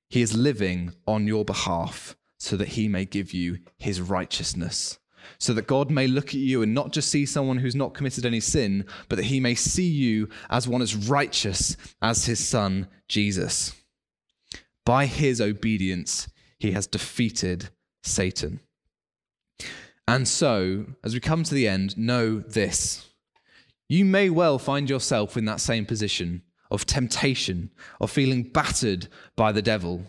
He 0.08 0.22
is 0.22 0.34
living 0.34 0.94
on 1.06 1.26
your 1.26 1.44
behalf 1.44 2.16
so 2.38 2.56
that 2.56 2.68
he 2.68 2.88
may 2.88 3.04
give 3.04 3.34
you 3.34 3.58
his 3.76 4.00
righteousness 4.00 4.98
so 5.38 5.52
that 5.54 5.66
God 5.66 5.90
may 5.90 6.06
look 6.06 6.28
at 6.28 6.34
you 6.34 6.62
and 6.62 6.74
not 6.74 6.92
just 6.92 7.10
see 7.10 7.26
someone 7.26 7.58
who's 7.58 7.74
not 7.74 7.94
committed 7.94 8.24
any 8.24 8.40
sin, 8.40 8.84
but 9.08 9.16
that 9.16 9.26
he 9.26 9.40
may 9.40 9.54
see 9.54 9.88
you 9.88 10.28
as 10.50 10.66
one 10.66 10.82
as 10.82 10.94
righteous 10.94 11.76
as 12.00 12.26
his 12.26 12.46
son, 12.46 12.88
Jesus. 13.08 13.74
By 14.84 15.06
his 15.06 15.40
obedience, 15.40 16.28
he 16.58 16.72
has 16.72 16.86
defeated 16.86 17.68
Satan. 18.02 18.60
And 20.06 20.26
so, 20.26 20.86
as 21.04 21.12
we 21.12 21.20
come 21.20 21.44
to 21.44 21.54
the 21.54 21.68
end, 21.68 21.98
know 21.98 22.38
this. 22.38 23.08
You 23.88 24.04
may 24.04 24.30
well 24.30 24.58
find 24.58 24.88
yourself 24.88 25.36
in 25.36 25.44
that 25.44 25.60
same 25.60 25.84
position 25.84 26.42
of 26.70 26.86
temptation, 26.86 27.70
of 28.00 28.10
feeling 28.10 28.42
battered 28.42 29.08
by 29.36 29.52
the 29.52 29.62
devil. 29.62 30.04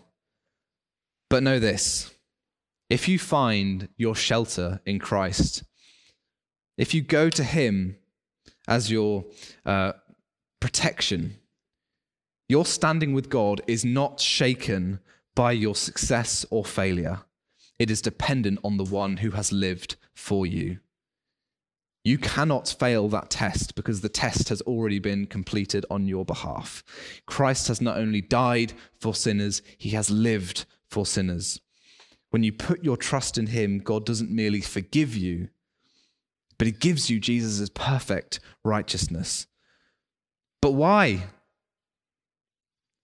But 1.30 1.44
know 1.44 1.60
this 1.60 2.12
if 2.90 3.08
you 3.08 3.20
find 3.20 3.90
your 3.98 4.16
shelter 4.16 4.82
in 4.86 5.00
Christ, 5.00 5.64
if 6.78 6.94
you 6.94 7.02
go 7.02 7.30
to 7.30 7.44
Him 7.44 7.98
as 8.68 8.92
your 8.92 9.26
uh, 9.66 9.94
protection, 10.60 11.38
your 12.48 12.66
standing 12.66 13.14
with 13.14 13.30
God 13.30 13.62
is 13.68 13.86
not 13.86 14.20
shaken 14.20 15.00
by 15.36 15.52
your 15.52 15.76
success 15.76 16.46
or 16.50 16.66
failure. 16.66 17.22
It 17.78 17.92
is 17.92 18.02
dependent 18.02 18.60
on 18.64 18.78
the 18.78 18.84
one 18.84 19.18
who 19.18 19.32
has 19.32 19.52
lived 19.52 19.96
for 20.14 20.46
you. 20.46 20.80
You 22.04 22.18
cannot 22.18 22.76
fail 22.80 23.08
that 23.10 23.30
test 23.30 23.76
because 23.76 24.02
the 24.02 24.10
test 24.10 24.50
has 24.50 24.62
already 24.62 25.00
been 25.00 25.28
completed 25.28 25.86
on 25.92 26.08
your 26.08 26.26
behalf. 26.26 26.84
Christ 27.26 27.68
has 27.68 27.82
not 27.82 27.98
only 27.98 28.22
died 28.22 28.74
for 29.00 29.14
sinners, 29.14 29.62
he 29.78 29.92
has 29.92 30.10
lived 30.10 30.66
for 30.90 31.06
sinners. 31.06 31.62
When 32.30 32.44
you 32.44 32.52
put 32.52 32.84
your 32.84 32.98
trust 32.98 33.38
in 33.38 33.48
Him, 33.48 33.80
God 33.80 34.06
doesn't 34.06 34.30
merely 34.30 34.62
forgive 34.62 35.16
you, 35.16 35.50
but 36.58 36.68
He 36.68 36.72
gives 36.72 37.10
you 37.10 37.20
Jesus' 37.20 37.70
perfect 37.70 38.40
righteousness. 38.64 39.48
But 40.62 40.72
why? 40.72 41.24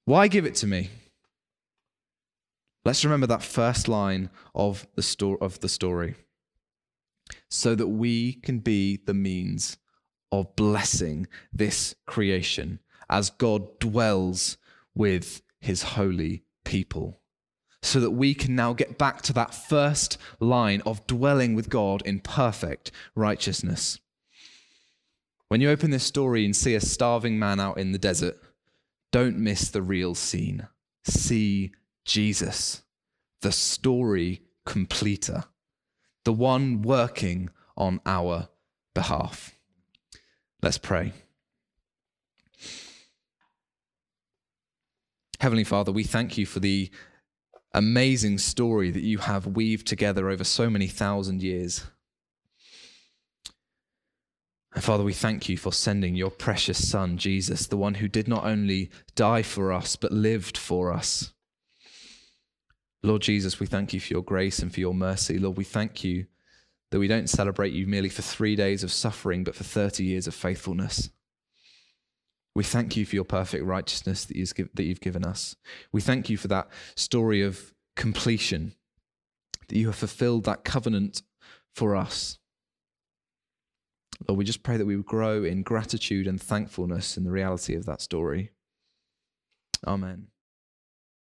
Why 0.05 0.27
give 0.27 0.45
it 0.45 0.55
to 0.55 0.67
me? 0.67 0.89
Let's 2.83 3.03
remember 3.03 3.25
that 3.27 3.41
first 3.41 3.87
line 3.87 4.29
of 4.53 4.85
the, 4.95 5.01
sto- 5.01 5.37
of 5.41 5.59
the 5.61 5.69
story 5.69 6.15
so 7.49 7.73
that 7.73 7.87
we 7.87 8.33
can 8.33 8.59
be 8.59 8.99
the 9.05 9.13
means 9.13 9.77
of 10.31 10.55
blessing 10.55 11.27
this 11.51 11.95
creation 12.05 12.79
as 13.09 13.31
God 13.31 13.79
dwells 13.79 14.57
with 14.93 15.41
his 15.59 15.81
holy 15.81 16.43
people 16.63 17.21
so 17.85 17.99
that 17.99 18.11
we 18.11 18.33
can 18.33 18.55
now 18.55 18.73
get 18.73 18.97
back 18.97 19.21
to 19.21 19.33
that 19.33 19.53
first 19.53 20.17
line 20.39 20.81
of 20.85 21.05
dwelling 21.05 21.53
with 21.53 21.69
God 21.69 22.01
in 22.01 22.19
perfect 22.19 22.91
righteousness. 23.13 23.99
When 25.49 25.61
you 25.61 25.69
open 25.69 25.91
this 25.91 26.03
story 26.03 26.43
and 26.43 26.55
see 26.55 26.73
a 26.73 26.81
starving 26.81 27.37
man 27.37 27.59
out 27.59 27.77
in 27.77 27.91
the 27.91 27.99
desert, 27.99 28.37
don't 29.11 29.37
miss 29.37 29.69
the 29.69 29.83
real 29.83 30.15
scene. 30.15 30.67
See 31.03 31.71
Jesus, 32.03 32.81
the 33.41 33.51
story 33.51 34.41
completer, 34.65 35.43
the 36.23 36.33
one 36.33 36.81
working 36.81 37.51
on 37.77 38.01
our 38.05 38.49
behalf. 38.95 39.53
Let's 40.63 40.79
pray. 40.79 41.13
Heavenly 45.39 45.63
Father, 45.63 45.91
we 45.91 46.03
thank 46.03 46.39
you 46.39 46.47
for 46.47 46.59
the 46.59 46.89
amazing 47.75 48.37
story 48.37 48.89
that 48.89 49.03
you 49.03 49.17
have 49.17 49.45
weaved 49.45 49.85
together 49.85 50.29
over 50.29 50.45
so 50.45 50.69
many 50.69 50.87
thousand 50.87 51.43
years. 51.43 51.83
And 54.73 54.83
Father, 54.83 55.03
we 55.03 55.13
thank 55.13 55.49
you 55.49 55.57
for 55.57 55.73
sending 55.73 56.15
your 56.15 56.31
precious 56.31 56.89
Son, 56.89 57.17
Jesus, 57.17 57.67
the 57.67 57.77
one 57.77 57.95
who 57.95 58.07
did 58.07 58.27
not 58.27 58.45
only 58.45 58.89
die 59.15 59.41
for 59.41 59.73
us, 59.73 59.95
but 59.95 60.11
lived 60.11 60.57
for 60.57 60.91
us. 60.91 61.33
Lord 63.03 63.21
Jesus, 63.21 63.59
we 63.59 63.67
thank 63.67 63.93
you 63.93 63.99
for 63.99 64.13
your 64.13 64.23
grace 64.23 64.59
and 64.59 64.73
for 64.73 64.79
your 64.79 64.93
mercy. 64.93 65.37
Lord, 65.37 65.57
we 65.57 65.63
thank 65.65 66.03
you 66.03 66.25
that 66.91 66.99
we 66.99 67.07
don't 67.07 67.29
celebrate 67.29 67.73
you 67.73 67.87
merely 67.87 68.09
for 68.09 68.21
three 68.21 68.55
days 68.55 68.83
of 68.83 68.91
suffering, 68.91 69.43
but 69.43 69.55
for 69.55 69.65
30 69.65 70.03
years 70.03 70.27
of 70.27 70.33
faithfulness. 70.33 71.09
We 72.55 72.63
thank 72.63 72.95
you 72.95 73.05
for 73.05 73.15
your 73.15 73.25
perfect 73.25 73.65
righteousness 73.65 74.23
that 74.25 74.37
you've 74.37 75.01
given 75.01 75.25
us. 75.25 75.57
We 75.91 75.99
thank 75.99 76.29
you 76.29 76.37
for 76.37 76.47
that 76.47 76.69
story 76.95 77.41
of 77.41 77.73
completion, 77.97 78.73
that 79.67 79.77
you 79.77 79.87
have 79.87 79.97
fulfilled 79.97 80.45
that 80.45 80.63
covenant 80.63 81.21
for 81.73 81.97
us. 81.97 82.39
Lord, 84.27 84.37
we 84.37 84.45
just 84.45 84.63
pray 84.63 84.77
that 84.77 84.85
we 84.85 84.95
would 84.95 85.05
grow 85.05 85.43
in 85.43 85.63
gratitude 85.63 86.27
and 86.27 86.41
thankfulness 86.41 87.17
in 87.17 87.25
the 87.25 87.31
reality 87.31 87.75
of 87.75 87.85
that 87.87 87.99
story. 87.99 88.51
Amen. 89.85 90.27